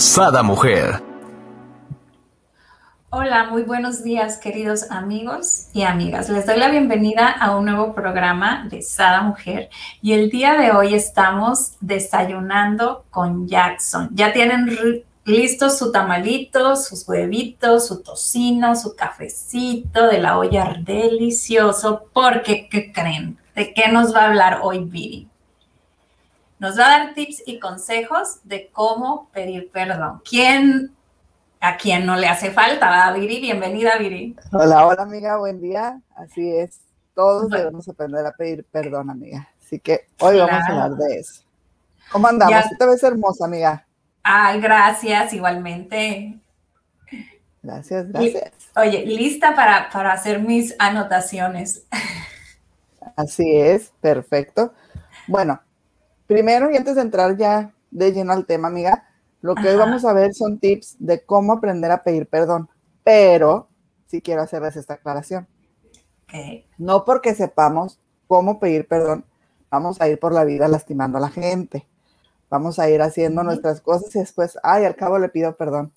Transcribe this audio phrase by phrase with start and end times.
[0.00, 1.02] Sada Mujer.
[3.10, 6.30] Hola, muy buenos días queridos amigos y amigas.
[6.30, 9.68] Les doy la bienvenida a un nuevo programa de Sada Mujer
[10.00, 14.08] y el día de hoy estamos desayunando con Jackson.
[14.14, 14.70] Ya tienen
[15.26, 22.90] listos su tamalito, sus huevitos, su tocino, su cafecito de la olla delicioso porque, ¿qué
[22.90, 23.36] creen?
[23.54, 25.29] ¿De qué nos va a hablar hoy Viri?
[26.60, 30.20] Nos va a dar tips y consejos de cómo pedir perdón.
[30.28, 30.94] ¿Quién,
[31.58, 33.10] a quién no le hace falta?
[33.12, 34.36] Viri, bienvenida, Viri.
[34.52, 35.98] Hola, hola, amiga, buen día.
[36.14, 36.82] Así es,
[37.14, 39.48] todos debemos aprender a pedir perdón, amiga.
[39.58, 41.42] Así que hoy vamos a hablar de eso.
[42.12, 42.66] ¿Cómo andamos?
[42.78, 43.86] te ves hermosa, amiga.
[44.22, 46.38] Ay, gracias, igualmente.
[47.62, 48.52] Gracias, gracias.
[48.76, 51.86] Oye, lista para, para hacer mis anotaciones.
[53.16, 54.74] Así es, perfecto.
[55.26, 55.58] Bueno,
[56.30, 59.02] Primero, y antes de entrar ya de lleno al tema, amiga,
[59.40, 62.68] lo que hoy vamos a ver son tips de cómo aprender a pedir perdón.
[63.02, 63.66] Pero
[64.06, 65.48] sí quiero hacerles esta aclaración.
[66.78, 69.24] No porque sepamos cómo pedir perdón,
[69.72, 71.88] vamos a ir por la vida lastimando a la gente.
[72.48, 75.92] Vamos a ir haciendo nuestras cosas y después, ay, al cabo le pido perdón.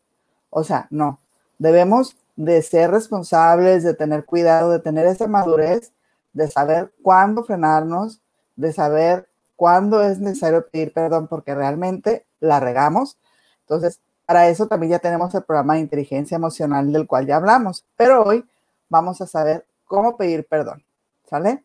[0.49, 1.19] O sea, no.
[1.59, 5.93] Debemos de ser responsables, de tener cuidado, de tener esa madurez,
[6.33, 8.19] de saber cuándo frenarnos,
[8.55, 9.27] de saber
[9.63, 13.17] cuándo es necesario pedir perdón porque realmente la regamos.
[13.61, 17.85] Entonces, para eso también ya tenemos el programa de inteligencia emocional del cual ya hablamos,
[17.95, 18.43] pero hoy
[18.89, 20.83] vamos a saber cómo pedir perdón,
[21.29, 21.63] ¿sale?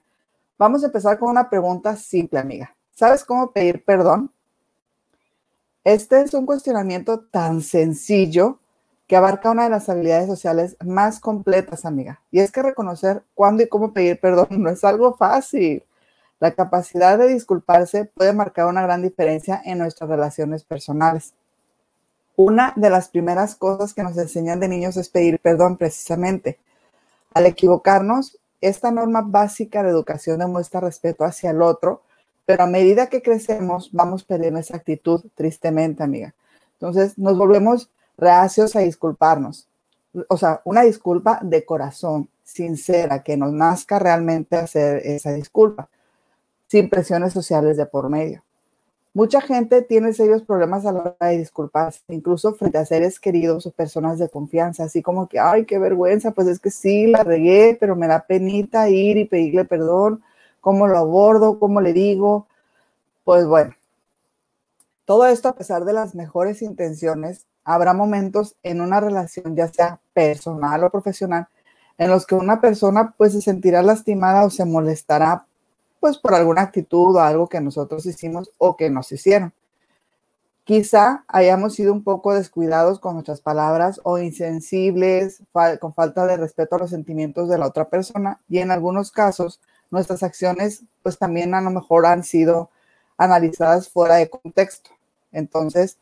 [0.57, 2.73] Vamos a empezar con una pregunta simple, amiga.
[2.95, 4.31] ¿Sabes cómo pedir perdón?
[5.83, 8.61] Este es un cuestionamiento tan sencillo
[9.09, 12.21] que abarca una de las habilidades sociales más completas, amiga.
[12.31, 15.83] Y es que reconocer cuándo y cómo pedir perdón no es algo fácil.
[16.41, 21.35] La capacidad de disculparse puede marcar una gran diferencia en nuestras relaciones personales.
[22.37, 26.61] Una de las primeras cosas que nos enseñan de niños es pedir perdón precisamente.
[27.35, 32.03] Al equivocarnos, esta norma básica de educación demuestra respeto hacia el otro,
[32.47, 36.35] pero a medida que crecemos vamos perdiendo esa actitud tristemente, amiga.
[36.75, 39.67] Entonces nos volvemos reacios a disculparnos.
[40.29, 45.89] O sea, una disculpa de corazón, sincera, que nos nazca realmente hacer esa disculpa
[46.69, 48.45] sin presiones sociales de por medio.
[49.15, 53.67] Mucha gente tiene serios problemas a la hora de disculparse, incluso frente a seres queridos
[53.67, 57.25] o personas de confianza, así como que, ay, qué vergüenza, pues es que sí, la
[57.25, 60.23] regué, pero me da penita ir y pedirle perdón,
[60.61, 62.47] cómo lo abordo, cómo le digo.
[63.25, 63.75] Pues bueno,
[65.05, 70.01] todo esto a pesar de las mejores intenciones, habrá momentos en una relación, ya sea
[70.13, 71.49] personal o profesional,
[71.99, 75.48] en los que una persona pues se sentirá lastimada o se molestará
[76.01, 79.53] pues por alguna actitud o algo que nosotros hicimos o que nos hicieron.
[80.65, 85.43] Quizá hayamos sido un poco descuidados con nuestras palabras o insensibles,
[85.81, 89.61] con falta de respeto a los sentimientos de la otra persona y en algunos casos
[89.91, 92.71] nuestras acciones pues también a lo mejor han sido
[93.17, 94.91] analizadas fuera de contexto.
[95.33, 95.99] Entonces,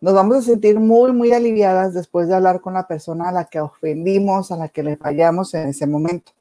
[0.00, 3.44] nos vamos a sentir muy, muy aliviadas después de hablar con la persona a la
[3.44, 6.32] que ofendimos, a la que le fallamos en ese momento.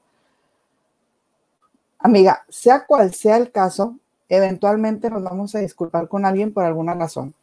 [2.07, 3.97] Amiga, sea cual sea el caso,
[4.29, 7.33] eventualmente nos vamos a disculpar con alguien por alguna razón.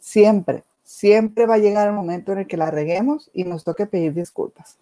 [0.00, 3.86] Siempre, siempre va a llegar el momento en el que la reguemos y nos toque
[3.86, 4.78] pedir disculpas,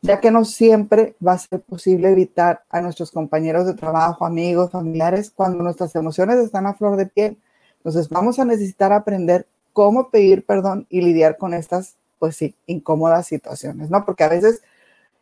[0.00, 4.70] ya que no siempre va a ser posible evitar a nuestros compañeros de trabajo, amigos,
[4.70, 7.38] familiares, cuando nuestras emociones están a flor de piel.
[7.78, 13.26] Entonces vamos a necesitar aprender cómo pedir perdón y lidiar con estas, pues sí, incómodas
[13.26, 14.04] situaciones, ¿no?
[14.04, 14.62] Porque a veces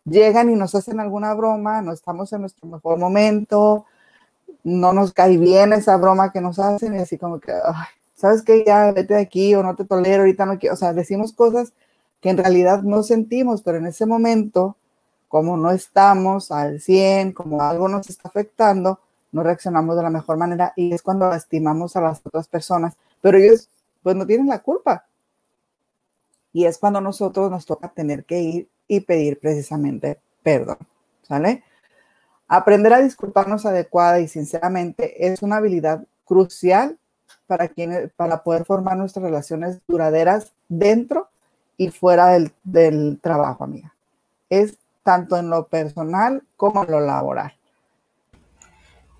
[0.05, 3.87] llegan y nos hacen alguna broma, no estamos en nuestro mejor momento,
[4.65, 7.53] no nos cae bien esa broma que nos hacen y así como que,
[8.15, 8.65] ¿sabes qué?
[8.67, 11.73] Ya vete de aquí o no te tolero, ahorita no quiero, o sea, decimos cosas
[12.21, 14.77] que en realidad no sentimos, pero en ese momento,
[15.29, 19.01] como no estamos al 100, como algo nos está afectando,
[19.33, 23.39] no reaccionamos de la mejor manera y es cuando lastimamos a las otras personas, pero
[23.39, 23.69] ellos
[24.03, 25.07] pues no tienen la culpa.
[26.53, 30.79] Y es cuando nosotros nos toca tener que ir y pedir precisamente perdón.
[31.23, 31.63] ¿Sale?
[32.49, 36.99] Aprender a disculparnos adecuada y sinceramente es una habilidad crucial
[37.47, 41.29] para, quienes, para poder formar nuestras relaciones duraderas dentro
[41.77, 43.95] y fuera del, del trabajo, amiga.
[44.49, 47.55] Es tanto en lo personal como en lo laboral.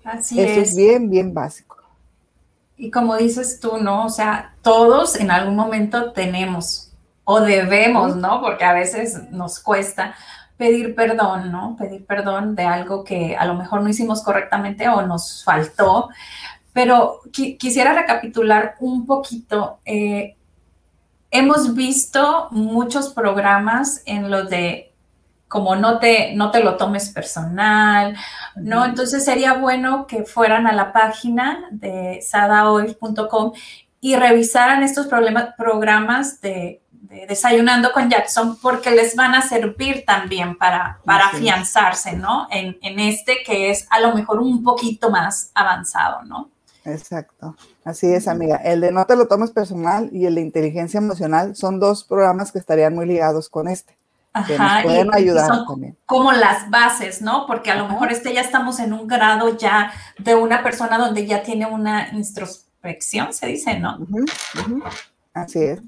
[0.03, 0.75] Así Eso es.
[0.75, 1.77] bien, bien básico.
[2.75, 4.05] Y como dices tú, ¿no?
[4.05, 6.90] O sea, todos en algún momento tenemos
[7.31, 8.41] o debemos, ¿no?
[8.41, 10.13] Porque a veces nos cuesta
[10.57, 11.75] pedir perdón, ¿no?
[11.77, 16.09] Pedir perdón de algo que a lo mejor no hicimos correctamente o nos faltó.
[16.73, 19.79] Pero quisiera recapitular un poquito.
[19.85, 20.35] Eh,
[21.31, 24.93] hemos visto muchos programas en los de
[25.47, 28.15] como no te, no te lo tomes personal,
[28.55, 28.85] ¿no?
[28.85, 33.51] Entonces sería bueno que fueran a la página de sadaoil.com
[33.99, 36.81] y revisaran estos problemas, programas de,
[37.27, 42.47] Desayunando con Jackson porque les van a servir también para, para afianzarse, ¿no?
[42.49, 46.49] En, en este que es a lo mejor un poquito más avanzado, ¿no?
[46.85, 48.55] Exacto, así es, amiga.
[48.55, 52.51] El de No te lo tomes personal y el de inteligencia emocional son dos programas
[52.51, 53.95] que estarían muy ligados con este.
[54.33, 55.97] Ajá, pueden ayudar también.
[56.05, 57.45] Como las bases, ¿no?
[57.45, 61.27] Porque a lo mejor este ya estamos en un grado ya de una persona donde
[61.27, 63.99] ya tiene una introspección, se dice, ¿no?
[65.33, 65.81] Así es.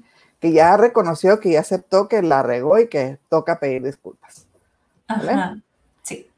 [0.44, 4.46] Que ya reconoció, que ya aceptó que la regó y que toca pedir disculpas.
[5.08, 5.56] Ajá.
[6.02, 6.30] Sí.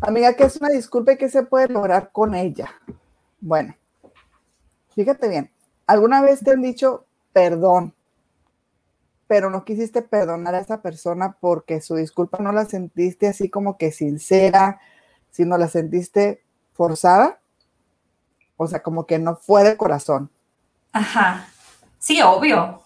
[0.00, 2.72] Amiga, ¿qué es una disculpa y qué se puede lograr con ella?
[3.38, 3.76] Bueno,
[4.94, 5.50] fíjate bien.
[5.86, 7.04] ¿Alguna vez te han dicho
[7.34, 7.92] perdón?
[9.26, 13.76] pero no quisiste perdonar a esa persona porque su disculpa no la sentiste así como
[13.76, 14.80] que sincera,
[15.30, 16.42] sino la sentiste
[16.72, 17.40] forzada.
[18.56, 20.30] O sea, como que no fue de corazón.
[20.92, 21.46] Ajá.
[21.98, 22.81] Sí, obvio.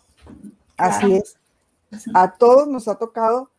[0.76, 1.36] Así es.
[2.14, 3.50] A todos nos ha tocado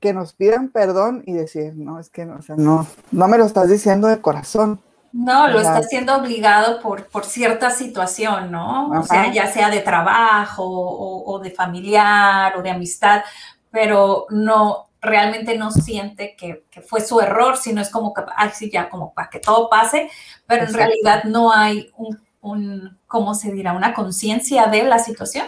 [0.00, 3.38] que nos pidan perdón y decir, no, es que no, o sea, no, no me
[3.38, 4.80] lo estás diciendo de corazón.
[5.12, 8.88] No, lo está haciendo obligado por, por cierta situación, ¿no?
[8.90, 13.22] O sea, ya sea de trabajo o, de familiar o de amistad,
[13.70, 18.88] pero no, realmente no siente que, fue su error, sino es como que, así ya,
[18.88, 20.10] como para que todo pase,
[20.46, 23.74] pero en realidad no hay un, un ¿cómo se dirá?
[23.74, 25.46] Una conciencia de la situación.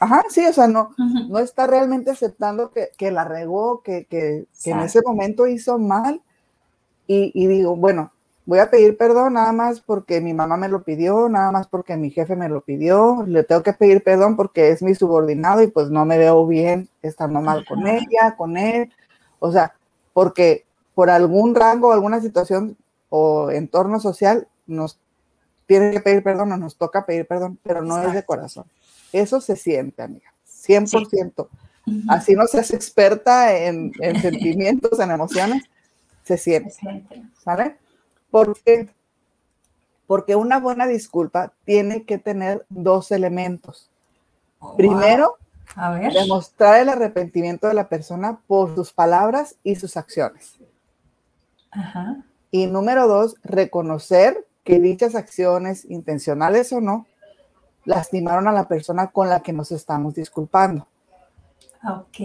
[0.00, 0.94] Ajá, sí, o sea, no,
[1.28, 6.22] no está realmente aceptando que, la regó, que, que, en ese momento hizo mal.
[7.06, 8.10] Y, y digo, bueno,
[8.46, 11.96] voy a pedir perdón nada más porque mi mamá me lo pidió, nada más porque
[11.96, 15.68] mi jefe me lo pidió, le tengo que pedir perdón porque es mi subordinado y
[15.68, 18.92] pues no me veo bien estando mal con ella, con él,
[19.38, 19.74] o sea,
[20.12, 20.64] porque
[20.94, 22.76] por algún rango, alguna situación
[23.08, 24.98] o entorno social nos
[25.66, 28.64] tiene que pedir perdón o nos toca pedir perdón, pero no es de corazón.
[29.12, 31.48] Eso se siente, amiga, 100%.
[32.08, 35.64] Así no seas experta en, en sentimientos, en emociones,
[36.22, 36.74] se siente.
[37.42, 37.76] ¿Sale?
[38.30, 38.88] ¿Por qué?
[40.06, 43.90] Porque una buena disculpa tiene que tener dos elementos.
[44.60, 45.36] Oh, Primero,
[46.12, 50.58] demostrar el arrepentimiento de la persona por sus palabras y sus acciones.
[52.50, 57.06] Y número dos, reconocer que dichas acciones, intencionales o no,
[57.90, 60.86] lastimaron a la persona con la que nos estamos disculpando.
[61.84, 62.20] Ok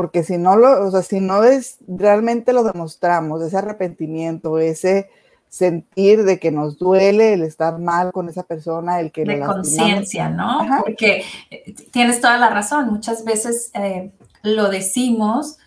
[0.00, 5.10] porque si no lo, o sea, si no es, realmente lo demostramos, ese arrepentimiento, ese
[5.50, 9.26] sentir de que nos duele el estar mal con esa persona, el que...
[9.26, 10.60] De conciencia, ¿no?
[10.80, 14.10] Porque eh, tienes toda la razón, muchas veces eh,
[14.42, 15.58] lo decimos,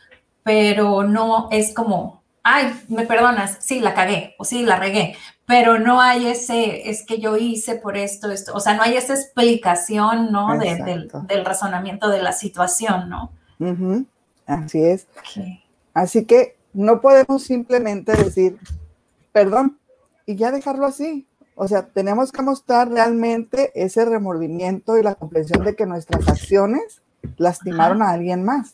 [0.42, 5.80] pero no es como, ay, me perdonas, sí, la cagué o sí, la regué, pero
[5.80, 9.14] no hay ese, es que yo hice por esto, esto, o sea, no hay esa
[9.14, 10.58] explicación, ¿no?
[10.58, 13.32] del, del, razonamiento de la situación, ¿no?
[14.46, 15.08] Así es.
[15.94, 18.58] Así que no podemos simplemente decir,
[19.32, 19.80] perdón,
[20.26, 21.28] y ya dejarlo así.
[21.56, 27.02] O sea, tenemos que mostrar realmente ese remordimiento y la comprensión de que nuestras acciones
[27.38, 28.74] lastimaron a alguien más.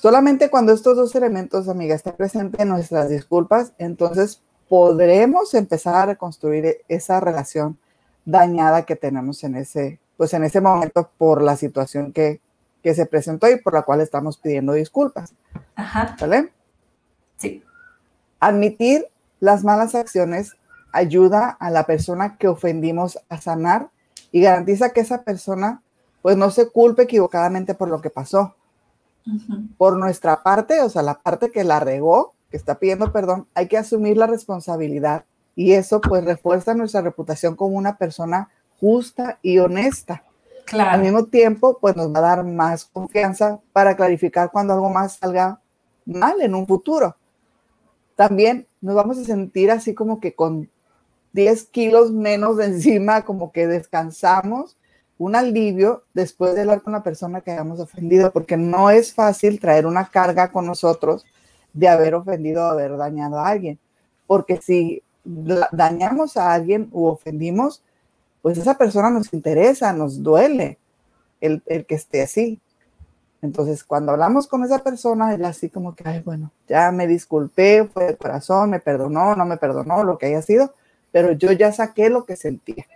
[0.00, 6.06] Solamente cuando estos dos elementos, amiga, estén presentes en nuestras disculpas, entonces podremos empezar a
[6.06, 7.76] reconstruir esa relación
[8.24, 12.40] dañada que tenemos en ese, pues en ese momento por la situación que,
[12.80, 15.34] que se presentó y por la cual estamos pidiendo disculpas.
[15.74, 16.16] Ajá.
[16.20, 16.52] ¿Vale?
[17.36, 17.64] Sí.
[18.38, 19.04] Admitir
[19.40, 20.52] las malas acciones
[20.92, 23.90] ayuda a la persona que ofendimos a sanar
[24.30, 25.82] y garantiza que esa persona
[26.22, 28.54] pues no se culpe equivocadamente por lo que pasó.
[29.76, 33.68] Por nuestra parte, o sea, la parte que la regó, que está pidiendo perdón, hay
[33.68, 38.48] que asumir la responsabilidad y eso pues refuerza nuestra reputación como una persona
[38.80, 40.22] justa y honesta.
[40.72, 45.14] Al mismo tiempo, pues nos va a dar más confianza para clarificar cuando algo más
[45.14, 45.60] salga
[46.04, 47.16] mal en un futuro.
[48.16, 50.70] También nos vamos a sentir así como que con
[51.32, 54.76] 10 kilos menos de encima, como que descansamos
[55.18, 59.60] un alivio después de hablar con la persona que hayamos ofendido, porque no es fácil
[59.60, 61.26] traer una carga con nosotros
[61.72, 63.78] de haber ofendido o haber dañado a alguien,
[64.26, 67.82] porque si dañamos a alguien u ofendimos,
[68.42, 70.78] pues esa persona nos interesa, nos duele
[71.40, 72.60] el, el que esté así.
[73.42, 77.84] Entonces, cuando hablamos con esa persona, él así como que, ay, bueno, ya me disculpé,
[77.84, 80.74] fue de corazón, me perdonó, no me perdonó, lo que haya sido,
[81.12, 82.86] pero yo ya saqué lo que sentía.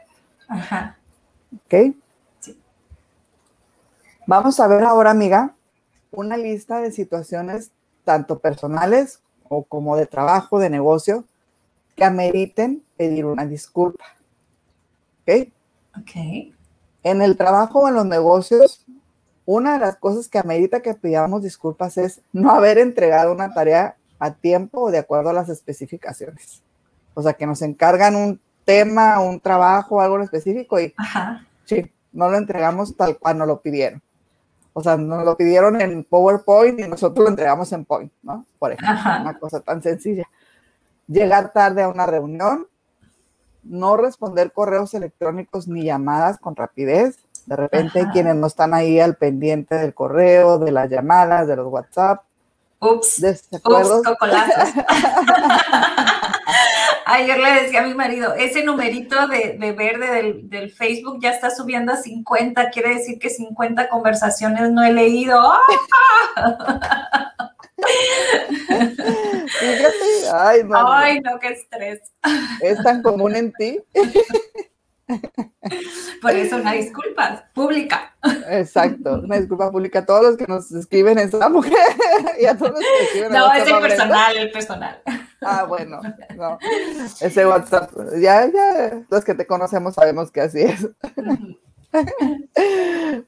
[0.49, 0.97] Ajá.
[1.67, 1.95] ¿Ok?
[4.27, 5.55] Vamos a ver ahora, amiga,
[6.13, 7.73] una lista de situaciones
[8.05, 11.25] tanto personales o como de trabajo, de negocio,
[11.97, 14.05] que ameriten pedir una disculpa.
[15.23, 15.49] ¿Ok?
[16.01, 16.53] Ok.
[17.03, 18.87] En el trabajo o en los negocios,
[19.45, 23.97] una de las cosas que amerita que pidamos disculpas es no haber entregado una tarea
[24.21, 26.63] a tiempo o de acuerdo a las especificaciones.
[27.15, 30.95] O sea, que nos encargan un tema, un trabajo, algo en específico y
[31.65, 34.01] sí, no lo entregamos tal cual nos lo pidieron.
[34.75, 38.47] O sea, nos lo pidieron en PowerPoint y nosotros lo entregamos en Point, ¿no?
[38.59, 40.27] Por ejemplo, una cosa tan sencilla.
[41.07, 42.67] Llegar tarde a una reunión,
[43.63, 49.17] no responder correos electrónicos ni llamadas con rapidez, de repente quienes no están ahí al
[49.17, 52.23] pendiente del correo, de las llamadas, de los WhatsApp.
[52.81, 53.49] Ups, ups,
[57.07, 61.51] Ayer le decía a mi marido, ese numerito de, verde del, del, Facebook ya está
[61.51, 65.41] subiendo a 50, quiere decir que 50 conversaciones no he leído.
[70.33, 72.01] Ay, no, Ay, no, qué estrés.
[72.61, 73.81] ¿Es tan común en ti?
[76.21, 78.15] Por eso una disculpa pública.
[78.49, 81.75] Exacto, una disculpa pública a todos los que nos escriben en esa mujer
[82.41, 85.03] y a todos los que escriben No, es el personal, el personal.
[85.45, 86.01] Ah, bueno,
[86.37, 86.59] no.
[87.21, 90.89] Ese WhatsApp, ya, ya, los que te conocemos sabemos que así es.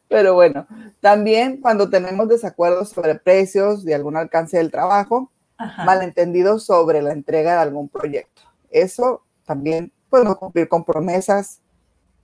[0.08, 0.66] Pero bueno,
[1.00, 5.30] también cuando tenemos desacuerdos sobre precios de algún alcance del trabajo,
[5.84, 8.42] malentendidos sobre la entrega de algún proyecto.
[8.70, 11.60] Eso también podemos cumplir con promesas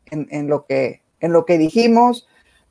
[0.06, 2.26] en, lo que, en lo que dijimos,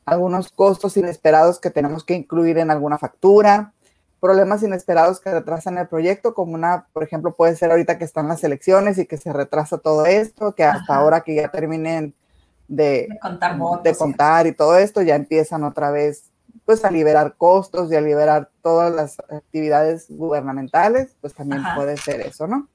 [0.05, 3.73] algunos costos inesperados que tenemos que incluir en alguna factura,
[4.19, 8.27] problemas inesperados que retrasan el proyecto, como una, por ejemplo, puede ser ahorita que están
[8.27, 12.13] las elecciones y que se retrasa todo esto, que hasta ahora que ya terminen
[12.67, 13.07] de,
[13.83, 16.25] de, contar, y todo esto, ya empiezan otra vez
[16.65, 22.21] pues a liberar costos y a liberar todas las actividades gubernamentales, pues también puede ser
[22.21, 22.67] eso, ¿no?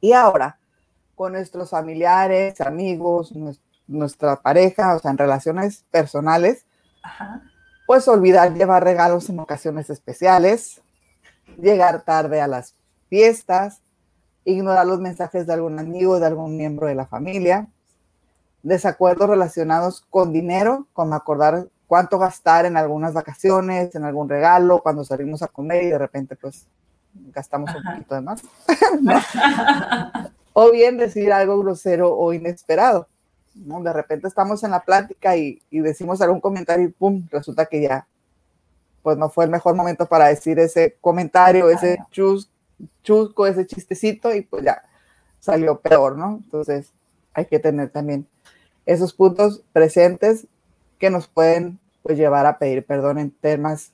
[0.00, 0.58] Y ahora,
[1.16, 3.32] con nuestros familiares, amigos,
[3.88, 6.64] nuestra pareja, o sea, en relaciones personales,
[7.86, 10.80] pues olvidar llevar regalos en ocasiones especiales,
[11.56, 12.74] llegar tarde a las
[13.08, 13.80] fiestas,
[14.44, 17.68] ignorar los mensajes de algún amigo, de algún miembro de la familia,
[18.62, 25.04] desacuerdos relacionados con dinero, como acordar cuánto gastar en algunas vacaciones, en algún regalo, cuando
[25.04, 26.66] salimos a comer y de repente pues
[27.32, 28.42] gastamos un poquito de más.
[30.52, 33.06] o bien decir algo grosero o inesperado.
[33.56, 33.82] ¿No?
[33.82, 38.06] De repente estamos en la plática y, decimos algún comentario y pum, resulta que ya,
[39.02, 42.50] pues no fue el mejor momento para decir ese comentario, ese chus,
[43.02, 44.82] chusco, ese chistecito y pues ya
[45.40, 46.40] salió peor, ¿no?
[46.44, 46.92] Entonces
[47.32, 48.26] hay que tener también
[48.84, 50.46] esos puntos presentes
[50.98, 53.92] que nos pueden pues llevar a pedir perdón en temas,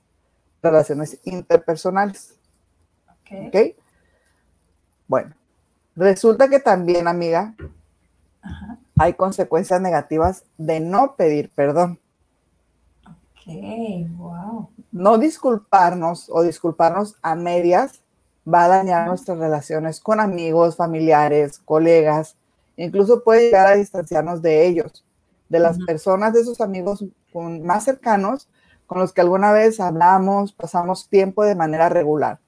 [0.63, 2.35] relaciones interpersonales.
[3.09, 3.49] Ok.
[3.49, 3.77] ¿Okay?
[5.09, 5.35] Bueno,
[5.95, 7.55] Resulta que también, amiga,
[8.99, 11.99] hay consecuencias negativas de no pedir perdón.
[13.07, 13.55] Ok,
[14.17, 14.69] wow.
[14.93, 18.01] No disculparnos o disculparnos a medias
[18.47, 22.37] va a dañar nuestras relaciones con amigos, familiares, colegas,
[22.77, 25.05] incluso puede llegar a distanciarnos de ellos,
[25.49, 28.49] de las personas, de esos amigos más cercanos
[28.87, 32.41] con los que alguna vez hablamos, pasamos tiempo de manera regular.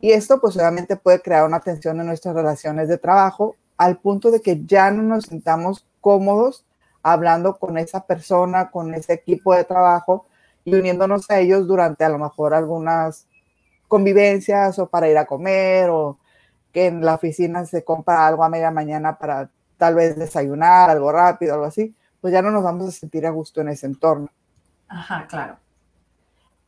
[0.00, 4.30] Y esto pues obviamente puede crear una tensión en nuestras relaciones de trabajo al punto
[4.30, 6.64] de que ya no nos sintamos cómodos
[7.02, 10.26] hablando con esa persona, con ese equipo de trabajo
[10.64, 13.26] y uniéndonos a ellos durante a lo mejor algunas
[13.88, 16.18] convivencias o para ir a comer o
[16.72, 21.12] que en la oficina se compra algo a media mañana para tal vez desayunar, algo
[21.12, 24.28] rápido, algo así, pues ya no nos vamos a sentir a gusto en ese entorno.
[24.88, 25.56] Ajá, claro.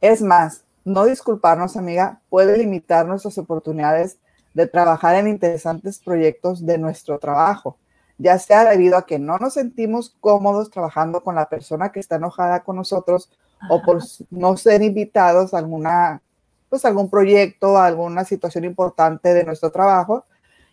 [0.00, 4.18] Es más, no disculparnos, amiga, puede limitar nuestras oportunidades
[4.54, 7.76] de trabajar en interesantes proyectos de nuestro trabajo,
[8.18, 12.16] ya sea debido a que no nos sentimos cómodos trabajando con la persona que está
[12.16, 13.30] enojada con nosotros
[13.68, 16.22] o por no ser invitados a alguna,
[16.68, 20.24] pues algún proyecto, alguna situación importante de nuestro trabajo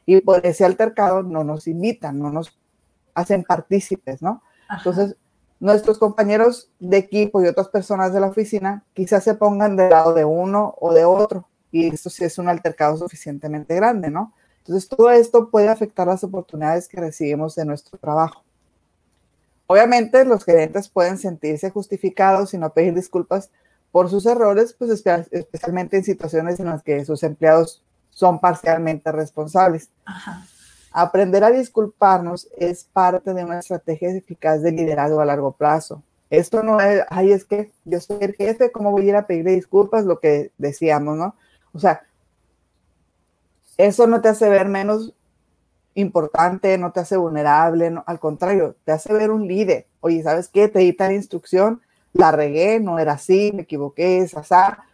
[0.05, 2.57] y por ese altercado no nos invitan, no nos
[3.13, 4.41] hacen partícipes, ¿no?
[4.69, 5.15] Entonces,
[5.59, 10.13] nuestros compañeros de equipo y otras personas de la oficina quizás se pongan del lado
[10.13, 11.47] de uno o de otro.
[11.75, 14.31] Y esto sí es un altercado suficientemente grande, ¿no?
[14.59, 18.45] Entonces, todo esto puede afectar las oportunidades que recibimos en nuestro trabajo.
[19.67, 23.49] Obviamente, los gerentes pueden sentirse justificados y no pedir disculpas
[23.91, 24.89] por sus errores, pues
[25.31, 29.89] especialmente en situaciones en las que sus empleados son parcialmente responsables.
[30.93, 36.01] Aprender a disculparnos es parte de una estrategia eficaz de liderazgo a largo plazo.
[36.29, 39.27] Esto no es, ay, es que yo soy el jefe, ¿cómo voy a ir a
[39.27, 40.05] pedirle disculpas?
[40.05, 41.35] Lo que decíamos, ¿no?
[41.75, 42.01] O sea,
[43.77, 45.13] eso no te hace ver menos
[45.93, 49.85] importante, no te hace vulnerable, no, al contrario, te hace ver un líder.
[49.99, 50.69] Oye, ¿sabes qué?
[50.69, 51.81] Te di tal instrucción,
[52.13, 54.33] la regué, no era así, me equivoqué, es.
[54.33, 54.85] O sea,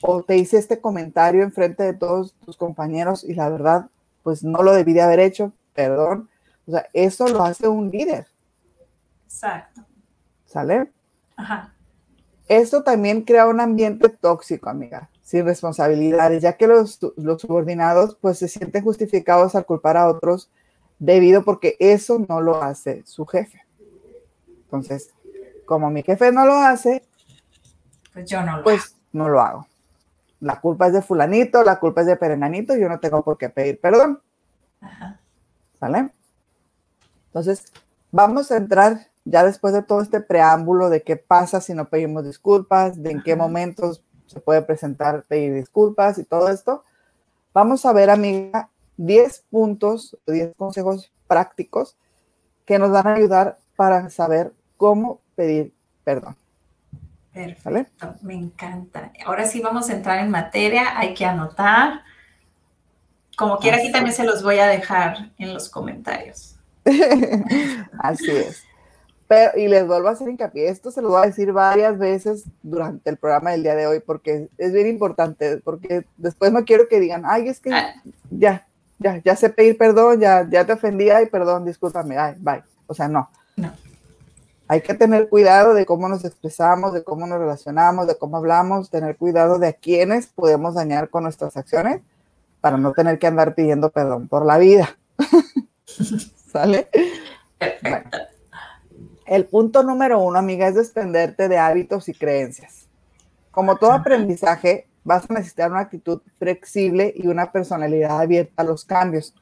[0.00, 3.86] o te hice este comentario en frente de todos tus compañeros y la verdad,
[4.22, 6.28] pues no lo debí de haber hecho, perdón.
[6.66, 8.26] O sea, eso lo hace un líder.
[9.24, 9.82] Exacto.
[10.46, 10.90] ¿Sale?
[11.36, 11.72] Ajá.
[12.48, 18.38] Esto también crea un ambiente tóxico, amiga, sin responsabilidades, ya que los, los subordinados pues
[18.38, 20.50] se sienten justificados al culpar a otros
[20.98, 23.62] debido porque eso no lo hace su jefe.
[24.64, 25.10] Entonces,
[25.66, 27.04] como mi jefe no lo hace,
[28.12, 29.66] pues yo no lo, pues, no lo hago
[30.40, 33.48] la culpa es de fulanito, la culpa es de perenganito, yo no tengo por qué
[33.48, 34.20] pedir perdón.
[35.80, 36.10] ¿Sale?
[37.26, 37.72] Entonces,
[38.10, 42.24] vamos a entrar ya después de todo este preámbulo de qué pasa si no pedimos
[42.24, 46.82] disculpas, de en qué momentos se puede presentar pedir disculpas y todo esto.
[47.52, 51.96] Vamos a ver, amiga, 10 puntos, 10 consejos prácticos
[52.64, 56.34] que nos van a ayudar para saber cómo pedir perdón.
[57.34, 59.12] Perfecto, me encanta.
[59.26, 62.02] Ahora sí vamos a entrar en materia, hay que anotar.
[63.36, 66.56] Como quiera, aquí también se los voy a dejar en los comentarios.
[67.98, 68.67] Así es.
[69.28, 72.44] Pero, y les vuelvo a hacer hincapié, esto se lo voy a decir varias veces
[72.62, 76.88] durante el programa del día de hoy, porque es bien importante, porque después no quiero
[76.88, 77.94] que digan, ay, es que ah.
[78.30, 78.66] ya,
[78.98, 82.62] ya, ya sé pedir perdón, ya, ya te ofendí, ay, perdón, discúlpame, ay, bye.
[82.86, 83.28] O sea, no.
[83.56, 83.70] No
[84.68, 88.90] hay que tener cuidado de cómo nos expresamos, de cómo nos relacionamos, de cómo hablamos,
[88.90, 92.02] tener cuidado de a quienes podemos dañar con nuestras acciones
[92.60, 94.98] para no tener que andar pidiendo perdón por la vida.
[96.52, 96.88] ¿Sale?
[99.28, 102.86] El punto número uno, amiga, es desprenderte de hábitos y creencias.
[103.50, 108.84] Como todo aprendizaje, vas a necesitar una actitud flexible y una personalidad abierta a los
[108.84, 109.34] cambios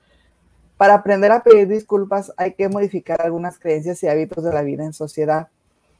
[0.76, 4.84] para aprender a pedir disculpas hay que modificar algunas creencias y hábitos de la vida
[4.84, 5.48] en sociedad.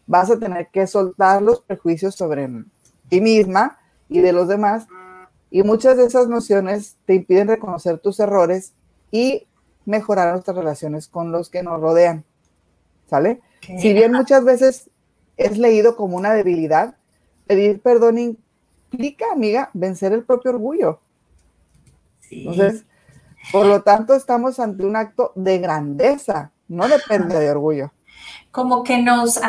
[0.07, 2.49] Vas a tener que soltar los prejuicios sobre
[3.09, 4.87] ti misma y de los demás
[5.51, 8.73] y muchas de esas nociones te impiden reconocer tus errores
[9.11, 9.47] y
[9.85, 12.25] mejorar nuestras relaciones con los que nos rodean.
[13.09, 13.41] ¿Sale?
[13.67, 14.91] Si bien muchas veces
[15.37, 16.95] es leído como una debilidad,
[17.47, 21.01] pedir perdón implica, amiga, vencer el propio orgullo.
[22.31, 22.85] Entonces,
[23.53, 27.93] por lo tanto, estamos ante un acto de grandeza, no depende de orgullo.
[28.51, 29.41] Como que nos,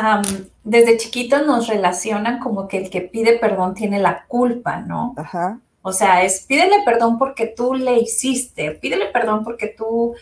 [0.64, 5.14] desde chiquitos nos relacionan como que el que pide perdón tiene la culpa, ¿no?
[5.16, 5.58] Ajá.
[5.82, 10.14] O sea, es pídele perdón porque tú le hiciste, pídele perdón porque tú,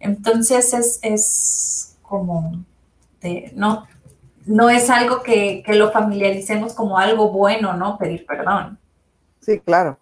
[0.00, 2.64] entonces es, es como,
[3.22, 3.86] de, no,
[4.46, 7.98] no es algo que, que, lo familiaricemos como algo bueno, ¿no?
[7.98, 8.78] Pedir perdón.
[9.40, 9.98] Sí, claro.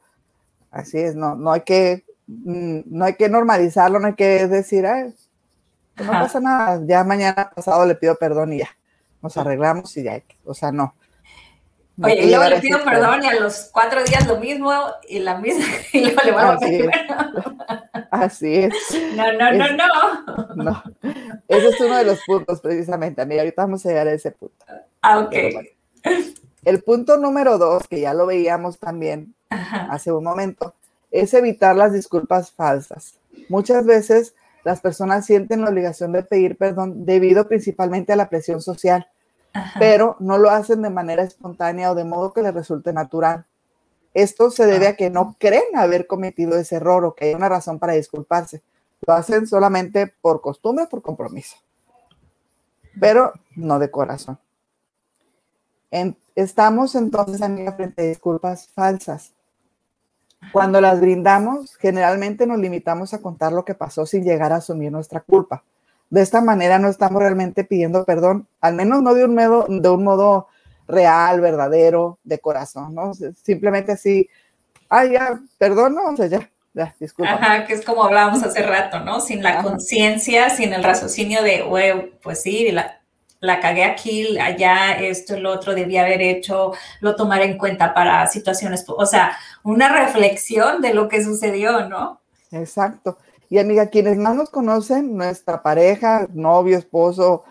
[0.70, 4.85] Así es, no, no hay que Mm, no hay que normalizarlo, no hay que decir,
[5.96, 8.68] pues no pasa nada, ya mañana pasado le pido perdón y ya,
[9.20, 10.94] nos arreglamos y ya, o sea, no.
[12.03, 14.73] Oye, y luego le pido perdón y a los cuatro días lo mismo
[15.09, 16.91] y la misma, y luego le vuelvo a pedir
[18.11, 18.75] Así es.
[19.15, 20.55] No, no, no, no.
[20.55, 20.83] No,
[21.49, 24.65] ese es uno de los puntos precisamente, amiga, ahorita vamos a llegar a ese punto.
[25.03, 25.35] Ah, ok.
[26.65, 30.75] el punto número dos, que ya lo veíamos también hace un momento,
[31.11, 33.15] es evitar las disculpas falsas.
[33.49, 34.35] Muchas veces
[34.65, 39.09] las personas sienten la obligación de pedir perdón debido principalmente a la presión social,
[39.79, 43.47] pero no lo hacen de manera espontánea o de modo que les resulte natural.
[44.15, 47.49] Esto se debe a que no creen haber cometido ese error o que hay una
[47.49, 48.63] razón para disculparse.
[49.07, 51.57] Lo hacen solamente por costumbre, por compromiso,
[52.99, 54.39] pero no de corazón.
[56.35, 59.33] estamos entonces, amiga, frente a disculpas falsas.
[60.53, 64.91] Cuando las brindamos, generalmente nos limitamos a contar lo que pasó sin llegar a asumir
[64.91, 65.63] nuestra culpa.
[66.11, 69.88] De esta manera no estamos realmente pidiendo perdón, al menos no de un modo, de
[69.88, 70.49] un modo
[70.90, 73.12] real, verdadero, de corazón, ¿no?
[73.42, 74.29] Simplemente así,
[74.88, 77.33] ay, ya, perdón, no, o sea, ya, ya, disculpa.
[77.33, 79.20] Ajá, que es como hablábamos hace rato, ¿no?
[79.20, 83.01] Sin la conciencia, sin el raciocinio de, güey, pues sí, la,
[83.40, 88.27] la cagué aquí, allá, esto, el otro, debía haber hecho, lo tomaré en cuenta para
[88.27, 92.20] situaciones, o sea, una reflexión de lo que sucedió, ¿no?
[92.51, 93.16] Exacto.
[93.51, 97.45] Y amiga, quienes más nos conocen, nuestra pareja, novio, esposo,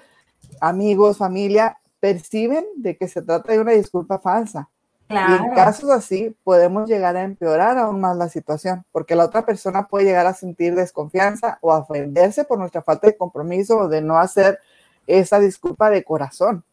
[0.61, 4.69] amigos, familia, perciben de que se trata de una disculpa falsa.
[5.09, 9.45] Y en casos así podemos llegar a empeorar aún más la situación, porque la otra
[9.45, 13.87] persona puede llegar a sentir desconfianza o a ofenderse por nuestra falta de compromiso o
[13.89, 14.59] de no hacer
[15.05, 16.63] esa disculpa de corazón.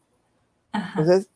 [0.71, 1.27] Entonces,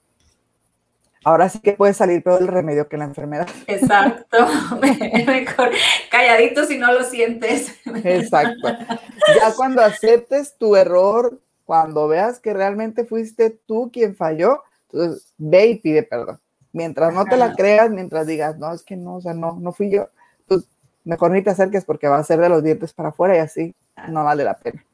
[1.23, 3.47] ahora sí que puede salir peor el remedio que la enfermedad.
[3.67, 4.37] Exacto.
[5.27, 5.71] Mejor
[6.09, 7.75] calladito si no lo sientes.
[8.03, 8.69] Exacto.
[8.69, 15.67] Ya cuando aceptes tu error, cuando veas que realmente fuiste tú quien falló, entonces ve
[15.67, 16.39] y pide perdón.
[16.73, 19.73] Mientras no te la creas, mientras digas, no, es que no, o sea, no, no
[19.73, 20.07] fui yo,
[20.47, 20.63] pues
[21.03, 23.75] mejor ni te acerques porque va a ser de los dientes para afuera y así
[24.07, 24.85] no vale la pena.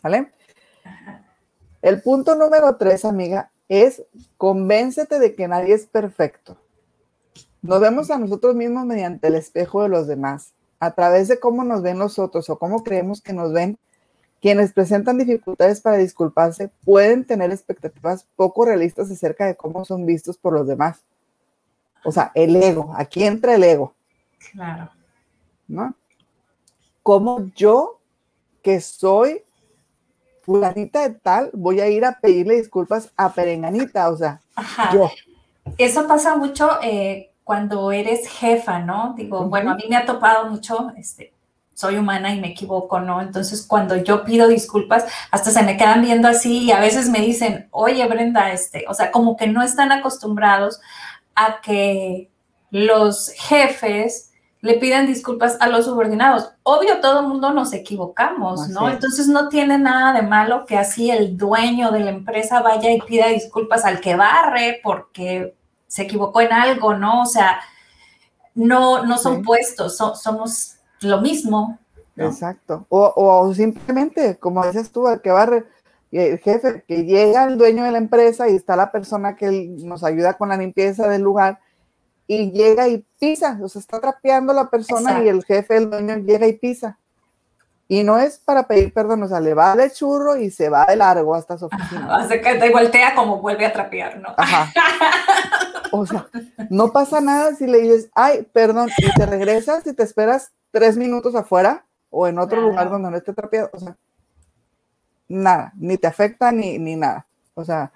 [0.00, 0.32] ¿Sale?
[1.82, 4.02] El punto número tres, amiga, es
[4.36, 6.58] convéncete de que nadie es perfecto.
[7.62, 11.64] Nos vemos a nosotros mismos mediante el espejo de los demás, a través de cómo
[11.64, 13.78] nos ven los otros o cómo creemos que nos ven.
[14.42, 20.36] Quienes presentan dificultades para disculparse pueden tener expectativas poco realistas acerca de cómo son vistos
[20.36, 21.00] por los demás.
[22.04, 23.94] O sea, el ego, aquí entra el ego.
[24.52, 24.90] Claro.
[25.66, 25.94] ¿No?
[27.02, 28.00] Como yo,
[28.62, 29.42] que soy
[30.42, 34.40] fulanita de tal, voy a ir a pedirle disculpas a Perenganita, o sea,
[34.92, 35.10] yo.
[35.78, 39.14] Eso pasa mucho eh, cuando eres jefa, ¿no?
[39.16, 41.32] Digo, bueno, a mí me ha topado mucho, este,
[41.74, 43.20] soy humana y me equivoco, ¿no?
[43.20, 47.20] Entonces, cuando yo pido disculpas, hasta se me quedan viendo así y a veces me
[47.20, 50.80] dicen, oye, Brenda, este, o sea, como que no están acostumbrados
[51.34, 52.28] a que
[52.70, 54.31] los jefes
[54.62, 56.52] le piden disculpas a los subordinados.
[56.62, 58.88] Obvio, todo el mundo nos equivocamos, ¿no?
[58.88, 63.00] Entonces no tiene nada de malo que así el dueño de la empresa vaya y
[63.00, 65.56] pida disculpas al que barre porque
[65.88, 67.22] se equivocó en algo, ¿no?
[67.22, 67.58] O sea,
[68.54, 71.80] no, no son puestos, somos lo mismo.
[72.16, 72.86] Exacto.
[72.88, 75.64] O, o, simplemente, como dices tú, al que barre,
[76.12, 80.04] el jefe, que llega el dueño de la empresa y está la persona que nos
[80.04, 81.58] ayuda con la limpieza del lugar
[82.26, 86.16] y llega y pisa, o sea, está trapeando la persona y el jefe, el dueño,
[86.18, 86.98] llega y pisa.
[87.88, 90.86] Y no es para pedir perdón, o sea, le va de churro y se va
[90.86, 92.16] de largo hasta su oficina.
[92.16, 94.30] Hace que te voltea como vuelve a trapear, ¿no?
[94.36, 94.72] Ajá.
[95.94, 96.26] O sea,
[96.70, 100.96] no pasa nada si le dices, ay, perdón, y te regresas y te esperas tres
[100.96, 103.68] minutos afuera o en otro lugar donde no esté trapeado.
[103.74, 103.94] O sea,
[105.28, 107.26] nada, ni te afecta ni, ni nada.
[107.52, 107.92] O sea,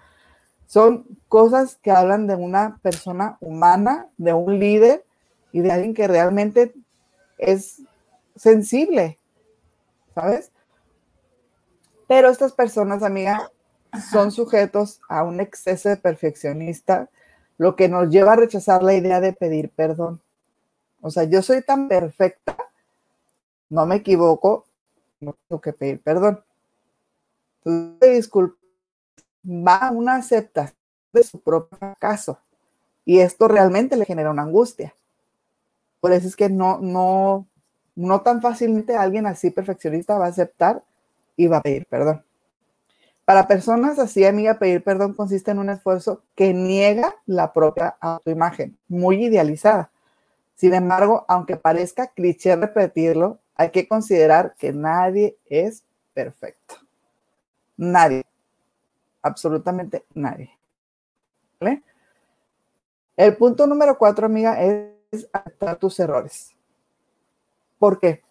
[0.66, 5.04] son cosas que hablan de una persona humana, de un líder
[5.52, 6.74] y de alguien que realmente
[7.38, 7.82] es
[8.34, 9.18] sensible,
[10.14, 10.50] ¿sabes?
[12.08, 13.50] Pero estas personas, amiga,
[14.10, 17.08] son sujetos a un exceso de perfeccionista,
[17.58, 20.20] lo que nos lleva a rechazar la idea de pedir perdón.
[21.00, 22.56] O sea, yo soy tan perfecta,
[23.68, 24.66] no me equivoco,
[25.20, 26.44] no tengo que pedir perdón.
[27.64, 28.30] Entonces,
[29.46, 30.76] va a una aceptación
[31.12, 32.38] de su propio caso.
[33.04, 34.94] Y esto realmente le genera una angustia.
[36.00, 37.46] Por eso es que no, no,
[37.94, 40.82] no tan fácilmente alguien así perfeccionista va a aceptar
[41.36, 42.22] y va a pedir perdón.
[43.24, 48.78] Para personas así, amiga, pedir perdón consiste en un esfuerzo que niega la propia autoimagen,
[48.88, 49.90] muy idealizada.
[50.54, 55.82] Sin embargo, aunque parezca cliché repetirlo, hay que considerar que nadie es
[56.14, 56.76] perfecto.
[57.76, 58.24] Nadie
[59.26, 60.50] absolutamente nadie.
[63.16, 66.54] El punto número cuatro, amiga, es aceptar tus errores.
[67.78, 68.22] ¿Por qué?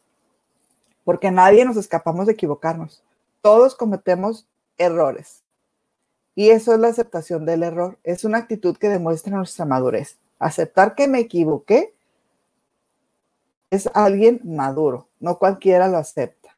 [1.03, 3.03] Porque nadie nos escapamos de equivocarnos.
[3.41, 5.43] Todos cometemos errores.
[6.35, 7.97] Y eso es la aceptación del error.
[8.03, 10.17] Es una actitud que demuestra nuestra madurez.
[10.37, 11.93] Aceptar que me equivoqué
[13.69, 15.07] es alguien maduro.
[15.19, 16.57] No cualquiera lo acepta.